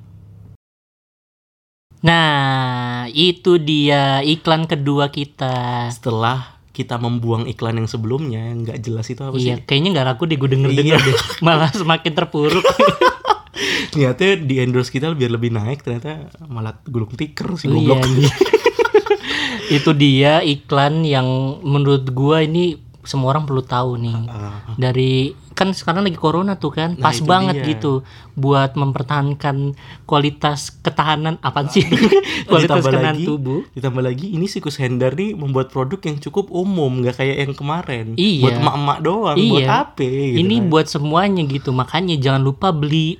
Nah, 2.03 3.07
itu 3.11 3.55
dia 3.55 4.19
iklan 4.19 4.67
kedua 4.67 5.07
kita. 5.07 5.87
Setelah 5.87 6.60
kita 6.71 6.95
membuang 6.95 7.45
iklan 7.45 7.75
yang 7.75 7.85
sebelumnya 7.85 8.41
yang 8.45 8.63
nggak 8.63 8.79
jelas 8.79 9.05
itu 9.05 9.19
apa 9.19 9.35
Iya, 9.35 9.55
sih? 9.55 9.63
kayaknya 9.63 9.89
nggak 9.93 10.07
laku 10.07 10.23
deh 10.25 10.35
gue 10.35 10.49
denger-denger 10.49 10.97
Iya. 10.97 11.05
deh. 11.05 11.17
Malah 11.45 11.69
semakin 11.69 12.11
terpuruk. 12.13 12.63
Ternyata 13.91 14.23
di 14.37 14.55
endorse 14.57 14.87
kita 14.89 15.11
biar 15.11 15.27
lebih 15.29 15.51
naik 15.51 15.83
ternyata 15.83 16.31
malah 16.45 16.79
gulung 16.81 17.11
tikar 17.11 17.51
si 17.53 17.67
Oh, 17.67 17.75
iya, 17.75 17.91
goblok. 17.93 18.07
iya. 18.15 18.31
itu 19.77 19.91
dia 19.93 20.33
iklan 20.41 21.03
yang 21.03 21.27
menurut 21.61 22.07
gua 22.09 22.39
ini 22.39 22.79
semua 23.01 23.35
orang 23.35 23.43
perlu 23.43 23.59
tahu 23.61 23.97
nih. 23.97 24.15
Ah, 24.25 24.63
Dari 24.73 25.35
kan 25.51 25.71
sekarang 25.71 26.01
lagi 26.01 26.15
corona 26.15 26.55
tuh 26.55 26.71
kan, 26.71 26.93
Nah, 26.93 27.03
pas 27.03 27.17
banget 27.19 27.59
dia. 27.59 27.67
gitu 27.69 28.01
buat 28.33 28.73
mempertahankan 28.73 29.75
kualitas 30.03 30.71
ketahanan 30.75 31.35
apa 31.39 31.67
sih? 31.67 31.83
kualitas 32.47 32.79
ditambah 32.79 32.89
ketahanan 32.89 33.13
lagi, 33.13 33.25
tubuh. 33.25 33.61
ditambah 33.71 34.01
lagi 34.01 34.27
ini 34.29 34.45
sikus 34.45 34.75
Hendar 34.75 35.13
nih 35.13 35.33
membuat 35.33 35.67
produk 35.67 35.99
yang 36.01 36.17
cukup 36.17 36.47
umum 36.49 37.01
nggak 37.01 37.15
kayak 37.15 37.37
yang 37.39 37.53
kemarin 37.53 38.05
Iya. 38.13 38.41
buat 38.41 38.55
emak-emak 38.57 38.97
doang 39.01 39.37
buat 39.37 39.61
Iya. 39.61 39.81
apa 39.85 40.01
gitu 40.01 40.37
ini 40.37 40.55
kan. 40.57 40.67
buat 40.67 40.87
semuanya 40.87 41.41
gitu. 41.43 41.69
Makanya 41.71 42.15
jangan 42.15 42.41
lupa 42.41 42.71
beli 42.71 43.19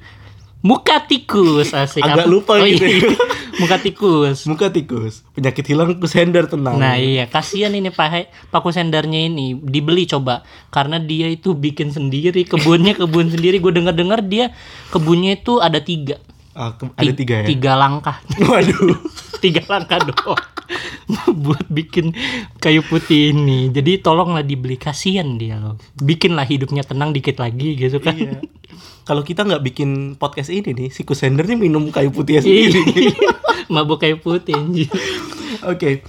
muka 0.61 1.01
tikus 1.01 1.73
asik. 1.73 1.99
Agak 1.99 2.25
Apa- 2.25 2.31
lupa 2.31 2.53
oh, 2.55 2.63
gitu. 2.63 2.85
iya. 2.85 3.11
muka 3.61 3.77
tikus. 3.77 4.43
muka 4.43 4.67
tikus. 4.67 5.21
Penyakit 5.31 5.63
hilang 5.63 5.95
kus 5.95 6.11
Hendar 6.11 6.45
tenang. 6.45 6.75
Nah 6.75 6.97
iya. 6.97 7.25
Kasihan 7.25 7.69
ini 7.69 7.87
Pak 7.87 8.09
Pak 8.49 8.59
Kusendarnya 8.59 9.21
ini 9.23 9.53
dibeli 9.55 10.03
coba. 10.03 10.41
Karena 10.67 10.97
dia 10.97 11.29
itu 11.29 11.53
bikin 11.53 11.89
sendiri 11.89 12.41
kebunnya 12.43 12.91
kebun 12.93 13.29
sendiri. 13.29 13.57
Gue 13.57 13.71
dengar 13.71 13.93
dengar 13.93 14.19
dia 14.19 14.49
kebunnya 14.89 15.37
itu 15.37 15.57
ada 15.57 15.77
tiga. 15.77 16.17
Ah, 16.51 16.73
ke- 16.73 16.91
ada 16.91 17.07
Ti- 17.07 17.17
tiga 17.17 17.35
ya? 17.37 17.47
tiga 17.47 17.71
langkah. 17.75 18.17
Waduh. 18.37 18.97
Tiga 19.41 19.65
langkah 19.65 19.97
doang. 19.99 20.37
Buat 21.41 21.65
bikin 21.67 22.13
kayu 22.57 22.83
putih 22.83 23.33
ini. 23.33 23.67
Jadi 23.67 23.97
tolonglah 23.97 24.45
dibeli. 24.45 24.77
Kasihan 24.77 25.33
dia 25.33 25.57
loh. 25.57 25.81
Bikinlah 25.95 26.45
hidupnya 26.45 26.81
tenang 26.81 27.09
dikit 27.09 27.41
lagi 27.41 27.73
gitu 27.73 27.97
kan. 27.97 28.13
Iya. 28.13 28.37
Kalau 29.01 29.25
kita 29.25 29.41
nggak 29.41 29.65
bikin 29.65 29.89
podcast 30.15 30.47
ini 30.47 30.71
nih 30.71 30.87
si 30.87 31.01
kus 31.01 31.25
Hendar 31.25 31.43
nih 31.43 31.57
minum 31.57 31.89
kayu 31.89 32.13
putih 32.13 32.37
Iya. 32.37 32.69
sendiri 32.69 33.09
mabuk 33.67 34.01
kayu 34.01 34.17
putih 34.17 34.55
anjir. 34.55 34.89
Oke, 35.67 36.01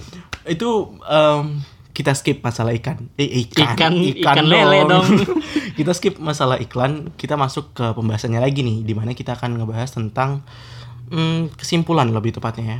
itu 0.47 0.69
em, 1.05 1.61
kita 1.93 2.17
skip 2.17 2.41
masalah 2.41 2.73
ikan. 2.73 3.09
Eh, 3.21 3.45
ikan, 3.45 3.77
Ikan- 3.77 4.01
ikan 4.17 4.45
lele 4.49 4.89
dong. 4.89 5.05
kita 5.77 5.93
skip 5.93 6.17
masalah 6.17 6.57
iklan, 6.57 7.13
kita 7.19 7.37
masuk 7.37 7.77
ke 7.77 7.85
pembahasannya 7.93 8.41
lagi 8.41 8.65
nih, 8.65 8.81
di 8.81 8.93
mana 8.97 9.13
kita 9.13 9.37
akan 9.37 9.61
ngebahas 9.61 9.93
tentang 9.93 10.41
mm, 11.13 11.53
kesimpulan 11.53 12.09
lebih 12.09 12.33
tepatnya 12.33 12.65
ya 12.65 12.79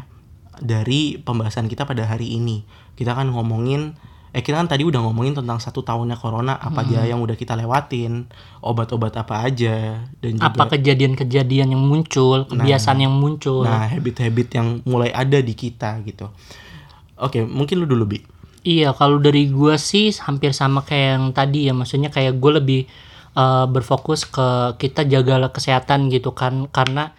dari 0.61 1.17
pembahasan 1.21 1.69
kita 1.69 1.85
pada 1.85 2.05
hari 2.09 2.37
ini. 2.37 2.65
Kita 2.93 3.13
akan 3.17 3.33
ngomongin, 3.33 3.97
eh 4.33 4.41
kita 4.41 4.57
kan 4.57 4.65
tadi 4.65 4.81
udah 4.81 4.97
ngomongin 5.05 5.37
tentang 5.37 5.61
satu 5.61 5.85
tahunnya 5.85 6.17
corona, 6.17 6.57
apa 6.57 6.81
Hmm. 6.81 6.89
aja 6.89 6.99
yang 7.05 7.21
udah 7.21 7.37
kita 7.37 7.53
lewatin, 7.53 8.25
obat-obat 8.65 9.13
apa 9.13 9.45
aja, 9.45 10.01
dan 10.19 10.41
juga 10.41 10.49
apa 10.49 10.73
kejadian-kejadian 10.73 11.77
yang 11.77 11.83
muncul 11.85 12.49
kebiasaan 12.49 13.05
yang 13.05 13.13
muncul 13.13 13.61
nah 13.61 13.85
habit-habit 13.85 14.47
yang 14.57 14.67
mulai 14.89 15.13
ada 15.13 15.37
di 15.37 15.53
kita 15.53 16.01
gitu. 16.01 16.33
Oke, 17.21 17.45
mungkin 17.45 17.77
lu 17.77 17.85
dulu 17.85 18.09
bi. 18.09 18.19
Iya, 18.65 18.97
kalau 18.97 19.21
dari 19.21 19.53
gua 19.53 19.77
sih 19.77 20.09
hampir 20.25 20.49
sama 20.55 20.81
kayak 20.81 21.09
yang 21.13 21.25
tadi 21.29 21.69
ya, 21.69 21.73
maksudnya 21.77 22.09
kayak 22.09 22.41
gue 22.41 22.51
lebih 22.57 22.81
eh, 23.37 23.65
berfokus 23.69 24.25
ke 24.25 24.77
kita 24.81 25.05
jagalah 25.05 25.53
kesehatan 25.53 26.09
gitu 26.09 26.33
kan, 26.33 26.65
karena 26.73 27.13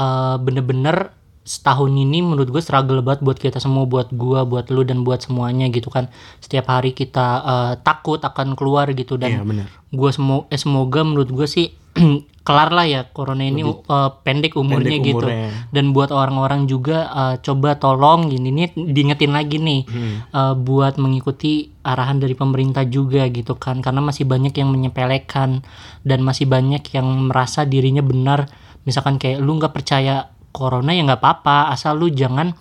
eh, 0.00 0.36
bener-bener 0.40 1.12
setahun 1.44 1.92
ini 1.92 2.18
menurut 2.18 2.48
gue 2.48 2.58
struggle 2.58 3.04
banget 3.04 3.20
buat 3.20 3.36
kita 3.36 3.60
semua, 3.60 3.84
buat 3.84 4.08
gua, 4.10 4.42
buat 4.42 4.72
lu 4.72 4.80
dan 4.82 5.04
buat 5.04 5.20
semuanya 5.20 5.68
gitu 5.68 5.92
kan. 5.92 6.08
Setiap 6.40 6.66
hari 6.66 6.90
kita 6.90 7.26
eh, 7.38 7.72
takut 7.80 8.18
akan 8.18 8.56
keluar 8.56 8.88
gitu 8.90 9.14
dan 9.14 9.30
Iya 9.30 9.42
benar. 9.44 9.66
gue 9.88 10.10
semo 10.10 10.48
eh, 10.48 10.56
semoga 10.56 11.04
menurut 11.04 11.28
gue 11.28 11.44
sih 11.44 11.68
kelar 12.44 12.72
lah 12.72 12.84
ya 12.84 13.00
corona 13.08 13.40
ini 13.40 13.62
eh, 13.62 14.10
pendek 14.20 14.58
umurnya 14.58 14.98
Pendek 14.98 15.06
gitu 15.06 15.24
umurnya. 15.24 15.48
dan 15.70 15.84
buat 15.92 16.10
orang-orang 16.10 16.66
juga 16.66 17.06
eh, 17.06 17.36
coba 17.40 17.76
tolong 17.76 18.26
gini 18.26 18.48
nih 18.50 18.68
diingetin 18.74 19.32
lagi 19.32 19.56
nih 19.56 19.80
eh, 20.28 20.54
buat 20.58 20.96
mengikuti 20.96 21.70
arahan 21.80 22.18
dari 22.18 22.32
pemerintah 22.34 22.82
juga 22.84 23.28
gitu 23.28 23.54
kan 23.54 23.78
karena 23.78 24.00
masih 24.00 24.24
banyak 24.24 24.52
yang 24.52 24.68
menyepelekan 24.68 25.60
dan 26.02 26.18
masih 26.20 26.44
banyak 26.44 26.82
yang 26.90 27.06
merasa 27.28 27.64
dirinya 27.64 28.00
benar 28.00 28.48
misalkan 28.82 29.16
kayak 29.16 29.40
lu 29.40 29.56
nggak 29.56 29.72
percaya 29.72 30.33
corona 30.54 30.94
ya 30.94 31.02
nggak 31.02 31.18
apa-apa 31.18 31.74
asal 31.74 31.98
lu 31.98 32.14
jangan 32.14 32.54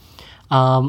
eh, 0.50 0.84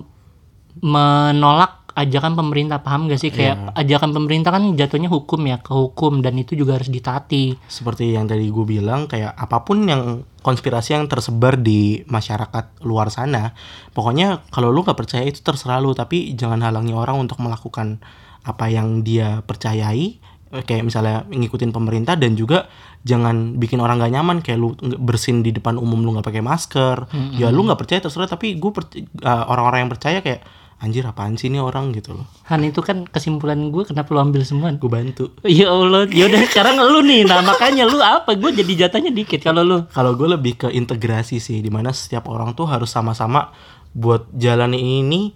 menolak 0.80 1.84
ajakan 1.94 2.34
pemerintah. 2.34 2.82
Paham 2.82 3.06
gak 3.06 3.22
sih? 3.22 3.30
Kayak 3.30 3.70
ajakan 3.78 4.10
pemerintah 4.10 4.50
kan 4.50 4.74
jatuhnya 4.74 5.08
hukum 5.08 5.40
ya 5.46 5.62
ke 5.62 5.70
hukum 5.70 6.20
dan 6.20 6.34
itu 6.36 6.58
juga 6.58 6.76
harus 6.76 6.90
ditaati. 6.90 7.54
Seperti 7.70 8.12
yang 8.14 8.26
tadi 8.26 8.50
gue 8.50 8.66
bilang, 8.66 9.06
kayak 9.06 9.30
apa 9.30 9.62
pun 9.62 9.86
yang 9.86 10.26
konspirasi 10.42 10.98
yang 10.98 11.06
tersebar 11.06 11.56
di 11.56 12.04
masyarakat 12.04 12.84
luar 12.84 13.08
sana, 13.08 13.56
pokoknya 13.96 14.44
kalau 14.52 14.68
lu 14.74 14.84
nggak 14.84 14.98
percaya 14.98 15.24
itu 15.24 15.40
terserah 15.40 15.80
lu, 15.80 15.96
tapi 15.96 16.34
jangan 16.36 16.60
halangi 16.60 16.92
orang 16.92 17.16
untuk 17.16 17.40
melakukan 17.40 18.02
apa 18.44 18.68
yang 18.68 19.00
dia 19.00 19.40
percayai, 19.40 20.20
kayak 20.62 20.86
misalnya 20.86 21.26
ngikutin 21.26 21.74
pemerintah 21.74 22.14
dan 22.14 22.38
juga 22.38 22.70
jangan 23.02 23.58
bikin 23.58 23.82
orang 23.82 23.98
gak 23.98 24.14
nyaman 24.14 24.38
kayak 24.38 24.58
lu 24.62 24.78
bersin 25.02 25.42
di 25.42 25.50
depan 25.50 25.74
umum 25.74 25.98
lu 26.06 26.14
nggak 26.14 26.30
pakai 26.30 26.44
masker, 26.44 27.10
ya 27.34 27.50
lu 27.50 27.66
nggak 27.66 27.80
percaya 27.82 27.98
terserah, 27.98 28.30
tapi 28.30 28.54
gue 28.54 28.70
perc- 28.70 29.02
eh, 29.02 29.44
orang-orang 29.50 29.88
yang 29.88 29.92
percaya 29.92 30.22
kayak 30.22 30.46
anjir 30.84 31.06
apaan 31.06 31.38
sih 31.40 31.48
ini 31.48 31.62
orang 31.62 31.96
gitu 31.96 32.12
loh, 32.12 32.28
Han 32.50 32.60
itu 32.60 32.84
kan 32.84 33.08
kesimpulan 33.08 33.56
gue 33.72 33.88
kenapa 33.88 34.10
lu 34.12 34.20
ambil 34.20 34.44
semua 34.44 34.68
gue 34.74 34.90
bantu. 34.90 35.32
Ya 35.46 35.72
Allah, 35.72 36.04
yaudah 36.04 36.44
sekarang 36.50 36.76
lu 36.76 37.00
nih. 37.00 37.24
Nah 37.24 37.40
makanya 37.40 37.88
lu 37.88 38.04
apa? 38.04 38.36
Gue 38.36 38.52
jadi 38.52 38.84
jatahnya 38.84 39.08
dikit 39.08 39.40
kalau 39.40 39.64
lu. 39.64 39.78
Kalau 39.88 40.12
gue 40.12 40.28
lebih 40.28 40.60
ke 40.60 40.68
integrasi 40.68 41.40
sih, 41.40 41.64
di 41.64 41.70
mana 41.72 41.88
setiap 41.94 42.28
orang 42.28 42.52
tuh 42.52 42.68
harus 42.68 42.92
sama-sama 42.92 43.54
buat 43.96 44.28
jalan 44.36 44.76
ini 44.76 45.32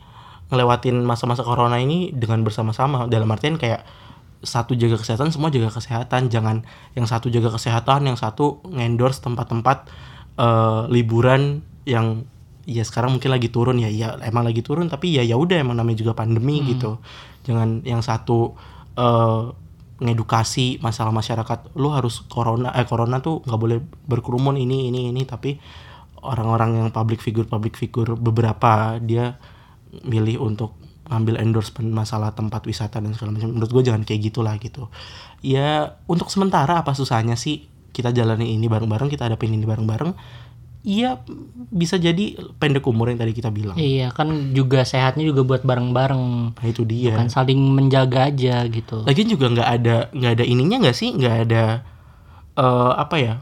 ngelewatin 0.53 1.01
masa-masa 1.01 1.41
corona 1.47 1.81
ini 1.81 2.13
dengan 2.13 2.45
bersama-sama. 2.45 3.09
Dalam 3.09 3.31
artian 3.33 3.57
kayak 3.57 3.87
satu 4.43 4.79
jaga 4.79 4.99
kesehatan, 4.99 5.35
semua 5.35 5.51
jaga 5.51 5.71
kesehatan. 5.73 6.31
Jangan 6.31 6.63
yang 6.95 7.07
satu 7.07 7.29
jaga 7.29 7.55
kesehatan, 7.55 8.07
yang 8.07 8.19
satu 8.19 8.63
ngendorse 8.71 9.23
tempat-tempat 9.23 9.91
eh, 10.39 10.83
liburan 10.93 11.63
yang 11.89 12.29
ya 12.69 12.85
sekarang 12.85 13.17
mungkin 13.17 13.33
lagi 13.33 13.49
turun 13.49 13.81
ya, 13.81 13.89
ya 13.89 14.15
emang 14.23 14.47
lagi 14.47 14.63
turun. 14.63 14.87
Tapi 14.87 15.19
ya 15.19 15.23
ya 15.27 15.35
udah 15.35 15.59
emang 15.59 15.79
namanya 15.79 15.99
juga 15.99 16.13
pandemi 16.15 16.63
gitu. 16.71 17.03
Jangan 17.47 17.83
yang 17.83 18.03
satu 18.05 18.55
eh, 18.95 19.45
ngedukasi 19.99 20.79
masalah 20.79 21.11
masyarakat 21.11 21.75
lu 21.75 21.91
harus 21.91 22.23
corona 22.31 22.71
eh 22.79 22.87
corona 22.87 23.19
tuh 23.19 23.43
nggak 23.43 23.59
boleh 23.59 23.79
berkerumun 23.83 24.55
ini 24.55 24.95
ini 24.95 25.11
ini 25.11 25.27
tapi 25.27 25.59
orang-orang 26.23 26.79
yang 26.79 26.89
public 26.95 27.19
figure 27.19 27.51
public 27.51 27.75
figure 27.75 28.15
beberapa 28.15 29.03
dia 29.03 29.35
milih 30.07 30.39
untuk 30.39 30.79
ngambil 31.09 31.41
endorsement 31.41 31.91
masalah 31.91 32.37
tempat 32.37 32.65
wisata 32.69 33.01
dan 33.01 33.17
segala 33.17 33.35
macam 33.35 33.53
menurut 33.53 33.73
gue 33.73 33.83
jangan 33.89 34.05
kayak 34.05 34.21
gitulah 34.33 34.55
gitu. 34.61 34.93
Ya 35.41 35.99
untuk 36.05 36.29
sementara 36.29 36.81
apa 36.81 36.93
susahnya 36.93 37.35
sih 37.35 37.67
kita 37.97 38.13
jalani 38.13 38.55
ini 38.55 38.69
bareng-bareng 38.69 39.09
kita 39.11 39.27
hadapin 39.27 39.57
ini 39.57 39.65
bareng-bareng? 39.65 40.13
Iya 40.87 41.19
bisa 41.75 41.99
jadi 41.99 42.39
pendek 42.63 42.87
umur 42.87 43.11
yang 43.11 43.19
tadi 43.19 43.35
kita 43.35 43.51
bilang. 43.51 43.75
Iya 43.75 44.15
kan 44.15 44.55
juga 44.55 44.87
sehatnya 44.87 45.27
juga 45.27 45.43
buat 45.43 45.63
bareng-bareng. 45.67 46.55
nah 46.55 46.67
itu 46.69 46.87
dia. 46.87 47.19
Kan 47.19 47.33
saling 47.33 47.59
menjaga 47.59 48.31
aja 48.31 48.63
gitu. 48.71 49.03
Lagian 49.03 49.29
juga 49.29 49.51
nggak 49.51 49.69
ada 49.69 49.97
nggak 50.15 50.33
ada 50.39 50.45
ininya 50.47 50.87
nggak 50.87 50.97
sih? 50.97 51.11
Nggak 51.17 51.37
ada 51.49 51.65
eh 52.59 52.93
apa 52.95 53.17
ya 53.19 53.35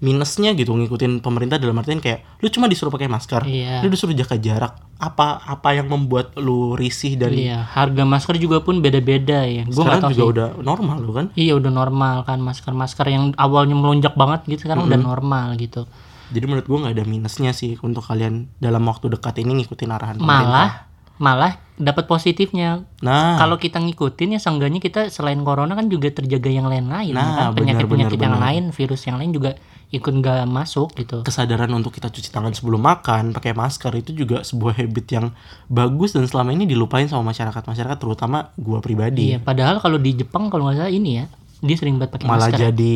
minusnya 0.00 0.52
gitu 0.52 0.72
ngikutin 0.72 1.20
pemerintah 1.20 1.56
dalam 1.56 1.76
artian 1.76 2.00
kayak 2.00 2.24
lu 2.40 2.48
cuma 2.48 2.66
disuruh 2.66 2.88
pakai 2.88 3.04
masker, 3.06 3.44
Iya. 3.44 3.80
lu 3.80 3.88
disuruh 3.88 4.12
jaga 4.12 4.34
jarak. 4.34 4.72
Apa 4.96 5.38
apa 5.38 5.72
yang 5.72 5.86
membuat 5.86 6.32
lu 6.34 6.72
risih 6.72 7.14
dan 7.14 7.32
Iya, 7.32 7.64
harga 7.66 8.02
masker 8.02 8.36
juga 8.36 8.60
pun 8.60 8.80
beda-beda 8.80 9.44
ya. 9.44 9.62
Gue 9.62 9.76
nggak 9.76 9.76
sekarang 9.76 10.02
tahu 10.02 10.10
juga 10.10 10.20
sih. 10.20 10.32
udah 10.32 10.48
normal 10.58 10.96
lu 10.98 11.12
kan? 11.12 11.26
Iya 11.34 11.52
udah 11.54 11.70
normal 11.70 12.16
kan 12.22 12.38
masker-masker 12.38 13.06
yang 13.06 13.24
awalnya 13.36 13.72
melonjak 13.72 14.12
banget 14.14 14.40
gitu 14.46 14.66
sekarang 14.66 14.84
udah 14.86 14.96
normal 14.98 15.56
gitu. 15.56 15.84
Jadi 16.30 16.44
menurut 16.44 16.64
gua 16.64 16.78
nggak 16.80 16.94
ada 16.94 17.04
minusnya 17.04 17.50
sih 17.50 17.76
untuk 17.78 18.00
kalian 18.00 18.48
dalam 18.56 18.80
waktu 18.82 19.10
dekat 19.10 19.36
ini 19.38 19.60
ngikutin 19.60 19.90
arahan 19.90 20.16
pemerintah. 20.16 20.46
Malah 20.46 20.70
malah 21.16 21.52
dapat 21.76 22.04
positifnya. 22.06 22.88
Nah, 23.00 23.36
Kalau 23.36 23.56
kita 23.56 23.76
ngikutin 23.76 24.36
ya 24.36 24.40
seenggaknya 24.40 24.80
kita 24.80 25.08
selain 25.08 25.36
corona 25.40 25.72
kan 25.72 25.84
juga 25.86 26.08
terjaga 26.10 26.48
yang 26.48 26.64
lain-lain 26.64 27.12
Nah, 27.12 27.52
kan 27.52 27.52
penyakit-penyakit 27.52 28.16
yang 28.16 28.36
benar. 28.36 28.46
lain, 28.46 28.64
virus 28.70 29.04
yang 29.04 29.16
lain 29.16 29.28
juga 29.30 29.52
ikut 29.90 30.12
nggak 30.14 30.46
masuk 30.46 30.94
gitu. 30.94 31.26
kesadaran 31.26 31.66
untuk 31.70 31.90
kita 31.90 32.06
cuci 32.06 32.30
tangan 32.30 32.54
sebelum 32.54 32.78
makan, 32.78 33.34
pakai 33.34 33.52
masker 33.52 33.90
itu 33.98 34.14
juga 34.14 34.40
sebuah 34.40 34.78
habit 34.78 35.06
yang 35.10 35.26
bagus 35.66 36.14
dan 36.14 36.22
selama 36.24 36.54
ini 36.54 36.62
dilupain 36.64 37.10
sama 37.10 37.34
masyarakat 37.34 37.58
masyarakat 37.58 37.96
terutama 37.98 38.54
gua 38.54 38.78
pribadi. 38.78 39.34
Iya, 39.34 39.42
padahal 39.42 39.82
kalau 39.82 39.98
di 39.98 40.14
Jepang 40.14 40.46
kalau 40.46 40.70
nggak 40.70 40.78
salah 40.78 40.94
ini 40.94 41.18
ya, 41.18 41.24
dia 41.58 41.74
sering 41.74 41.98
banget 41.98 42.14
pakai 42.14 42.26
malah 42.30 42.48
masker. 42.48 42.70
jadi 42.70 42.94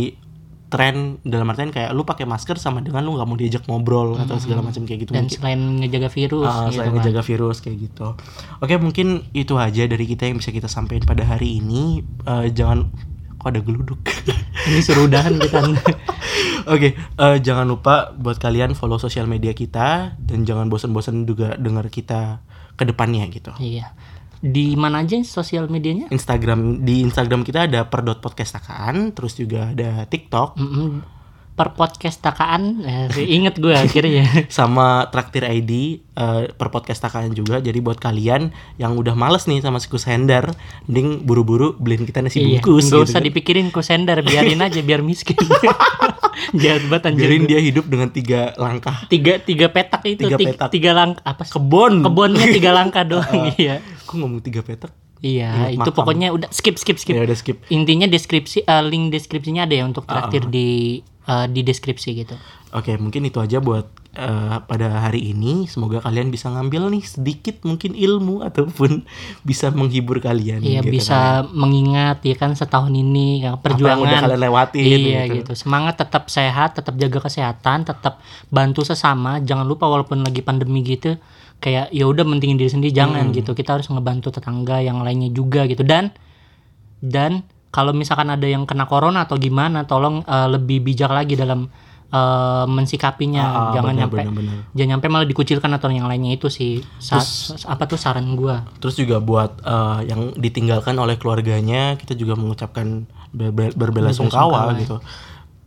tren 0.64 1.22
dalam 1.22 1.46
artian 1.46 1.70
kayak 1.70 1.94
lu 1.94 2.02
pakai 2.02 2.26
masker 2.26 2.58
sama 2.58 2.82
dengan 2.82 3.02
lu 3.02 3.14
nggak 3.14 3.28
mau 3.28 3.38
diajak 3.38 3.62
ngobrol 3.66 4.18
atau 4.18 4.42
segala 4.42 4.58
macam 4.58 4.82
kayak 4.82 5.06
gitu 5.06 5.14
dan 5.14 5.26
mungkin. 5.26 5.38
selain 5.38 5.60
ngejaga 5.78 6.08
virus 6.10 6.46
Ah, 6.46 6.66
gitu 6.66 6.74
selain 6.74 6.90
kan. 6.90 6.96
ngejaga 6.98 7.22
virus 7.22 7.56
kayak 7.62 7.76
gitu. 7.78 8.06
Oke, 8.58 8.74
mungkin 8.78 9.06
itu 9.30 9.54
aja 9.54 9.82
dari 9.86 10.02
kita 10.02 10.26
yang 10.26 10.42
bisa 10.42 10.50
kita 10.50 10.66
sampaikan 10.66 11.06
pada 11.06 11.22
hari 11.22 11.62
ini. 11.62 12.02
Eh, 12.02 12.50
jangan 12.50 12.90
kok 13.44 13.52
ada 13.52 13.60
geluduk. 13.60 14.00
ini 14.72 14.80
suruh 14.80 15.04
udahan 15.04 15.36
kita 15.36 15.60
Oke, 16.72 16.96
eh, 16.96 17.36
jangan 17.44 17.68
lupa 17.68 18.16
buat 18.16 18.40
kalian 18.40 18.72
follow 18.72 18.96
sosial 18.96 19.28
media 19.28 19.52
kita 19.52 20.16
dan 20.16 20.48
jangan 20.48 20.72
bosan-bosan 20.72 21.28
juga 21.28 21.60
dengar 21.60 21.92
kita 21.92 22.40
ke 22.74 22.88
depannya 22.88 23.28
gitu. 23.28 23.52
iya 23.60 23.92
di 24.44 24.76
mana 24.76 25.00
aja 25.00 25.16
sosial 25.24 25.72
medianya 25.72 26.12
Instagram 26.12 26.84
di 26.84 27.00
Instagram 27.00 27.48
kita 27.48 27.64
ada 27.64 27.88
per.podcastakaan, 27.88 29.16
terus 29.16 29.40
juga 29.40 29.72
ada 29.72 30.04
TikTok 30.04 30.60
Mm-mm. 30.60 31.13
Per 31.54 31.70
podcast 31.70 32.18
takaan 32.18 32.82
eh, 32.82 33.06
inget 33.20 33.54
gue 33.56 33.70
akhirnya 33.70 34.26
sama 34.50 35.06
Traktir 35.06 35.46
ID 35.46 35.70
eh, 36.10 36.50
per 36.50 36.68
podcastakaan 36.68 37.30
juga. 37.30 37.58
Jadi 37.58 37.78
buat 37.78 37.96
kalian 37.96 38.50
yang 38.74 38.92
udah 38.92 39.14
males 39.14 39.44
nih 39.44 39.60
sama 39.60 39.78
sikus 39.78 40.04
sender, 40.04 40.50
mending 40.84 41.22
buru-buru 41.22 41.74
beliin 41.74 42.02
kita 42.02 42.20
nasi 42.20 42.38
iya 42.38 42.58
bungkus 42.58 42.84
nggak 42.84 42.98
gitu 42.98 43.06
usah 43.06 43.18
kan. 43.18 43.26
dipikirin 43.30 43.68
kusender 43.68 44.18
biarin 44.20 44.58
aja 44.58 44.80
biar 44.80 44.98
miskin 45.00 45.38
jahat 46.54 46.82
banget 46.84 47.04
anjir 47.08 47.22
Biarin 47.24 47.44
dia 47.44 47.60
hidup 47.60 47.86
dengan 47.86 48.10
tiga 48.10 48.50
langkah. 48.56 49.06
tiga 49.06 49.38
tiga 49.38 49.66
petak 49.68 50.02
itu 50.04 50.26
Tiga 50.26 50.36
petak. 50.36 50.68
tiga 50.70 50.90
langkah 50.90 51.22
apa 51.22 51.42
sih? 51.42 51.54
Kebon. 51.54 52.02
kebunnya 52.02 52.46
tiga 52.50 52.70
langkah 52.72 53.02
doang 53.14 53.54
iya 53.54 53.78
Kok 54.02 54.14
ngomong 54.16 54.42
tiga 54.42 54.60
petak? 54.60 54.90
Iya 55.24 55.72
Ingat 55.72 55.72
itu 55.72 55.80
makam. 55.90 55.96
pokoknya 55.96 56.28
udah 56.30 56.48
skip 56.52 56.76
skip 56.76 57.00
skip 57.00 57.16
Ya 57.16 57.24
udah 57.24 57.34
skip. 57.34 57.56
intinya 57.72 58.04
deskripsi 58.04 58.62
eh, 58.62 58.84
link 58.84 59.08
deskripsinya 59.08 59.64
ada 59.64 59.74
ya 59.74 59.84
untuk 59.84 60.04
traktir 60.04 60.44
di 60.46 61.00
eh, 61.00 61.46
di 61.48 61.60
deskripsi 61.64 62.10
gitu 62.14 62.36
Oke, 62.74 62.98
mungkin 62.98 63.22
itu 63.22 63.38
aja 63.38 63.62
buat 63.62 63.86
eh, 64.18 64.56
pada 64.66 65.06
hari 65.06 65.30
ini. 65.30 65.70
Semoga 65.70 66.02
kalian 66.02 66.34
bisa 66.34 66.50
ngambil 66.50 66.90
nih 66.90 67.06
sedikit 67.06 67.62
mungkin 67.62 67.94
ilmu 67.94 68.42
ataupun 68.50 69.06
bisa 69.46 69.70
menghibur 69.70 70.18
kalian. 70.18 70.58
Iya 70.58 70.82
gitu 70.82 70.90
kan. 70.90 70.90
bisa 70.90 71.18
mengingat 71.54 72.18
ya 72.26 72.34
kan 72.34 72.58
setahun 72.58 72.90
ini 72.90 73.46
ya, 73.46 73.54
Apa 73.54 73.70
yang 73.70 73.78
perjuangan 73.78 74.02
udah 74.02 74.20
kalian 74.26 74.42
lewatin. 74.42 74.82
Iya 75.06 75.20
gitu. 75.30 75.52
Semangat 75.54 76.02
tetap 76.02 76.26
sehat, 76.26 76.74
tetap 76.74 76.98
jaga 76.98 77.22
kesehatan, 77.22 77.86
tetap 77.86 78.18
bantu 78.50 78.82
sesama. 78.82 79.38
Jangan 79.38 79.70
lupa 79.70 79.86
walaupun 79.86 80.26
lagi 80.26 80.42
pandemi 80.42 80.82
gitu 80.82 81.14
kayak 81.64 81.88
ya 81.90 82.04
udah 82.04 82.20
mentingin 82.22 82.54
diri 82.54 82.68
sendiri 82.68 82.92
jangan 82.92 83.32
Hmm. 83.32 83.34
gitu. 83.34 83.56
Kita 83.56 83.74
harus 83.74 83.88
ngebantu 83.88 84.28
tetangga 84.30 84.78
yang 84.78 85.00
lainnya 85.00 85.32
juga 85.32 85.64
gitu. 85.64 85.80
Dan 85.80 86.12
dan 87.00 87.40
kalau 87.68 87.90
misalkan 87.90 88.28
ada 88.28 88.44
yang 88.44 88.64
kena 88.64 88.84
corona 88.84 89.24
atau 89.24 89.34
gimana 89.36 89.82
tolong 89.82 90.20
eh, 90.22 90.48
lebih 90.50 90.84
bijak 90.84 91.08
lagi 91.08 91.34
dalam 91.34 91.72
eh, 92.06 92.64
mensikapinya. 92.68 93.42
Ah, 93.42 93.56
ah, 93.56 93.72
jangan 93.72 93.94
nyampe 93.96 94.20
jangan 94.70 94.88
nyampe 94.92 95.06
malah 95.08 95.24
dikucilkan 95.24 95.72
atau 95.72 95.88
yang 95.88 96.04
lainnya 96.04 96.30
itu 96.32 96.46
sih. 96.46 96.78
Sa- 96.98 97.18
apa 97.66 97.84
tuh 97.84 97.96
saran 97.96 98.28
gua? 98.34 98.62
Terus 98.78 98.94
juga 98.94 99.18
buat 99.18 99.58
eh, 99.58 100.00
yang 100.06 100.36
ditinggalkan 100.36 100.94
oleh 100.94 101.16
keluarganya, 101.16 101.96
kita 101.96 102.12
juga 102.12 102.36
mengucapkan 102.36 103.08
berbe- 103.30 103.74
berbelasungkawa 103.74 104.76
gitu. 104.78 105.00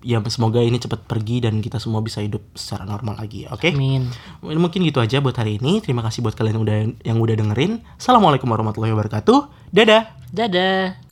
Ya 0.08 0.24
semoga 0.32 0.64
ini 0.64 0.80
cepat 0.80 1.04
pergi 1.04 1.44
dan 1.44 1.60
kita 1.60 1.84
semua 1.84 2.00
bisa 2.00 2.24
hidup 2.24 2.40
secara 2.56 2.88
normal 2.88 3.20
lagi. 3.20 3.44
Oke? 3.52 3.76
Amin. 3.76 4.08
Mungkin 4.40 4.88
gitu 4.88 5.04
aja 5.04 5.20
buat 5.20 5.36
hari 5.36 5.60
ini. 5.60 5.84
Terima 5.84 6.00
kasih 6.00 6.24
buat 6.24 6.32
kalian 6.32 6.56
yang 6.56 6.64
udah 6.64 6.78
yang 7.04 7.18
udah 7.20 7.36
dengerin. 7.36 7.84
Assalamualaikum 8.00 8.48
warahmatullahi 8.48 8.96
wabarakatuh. 8.96 9.68
Dadah. 9.76 10.16
Dadah. 10.32 11.07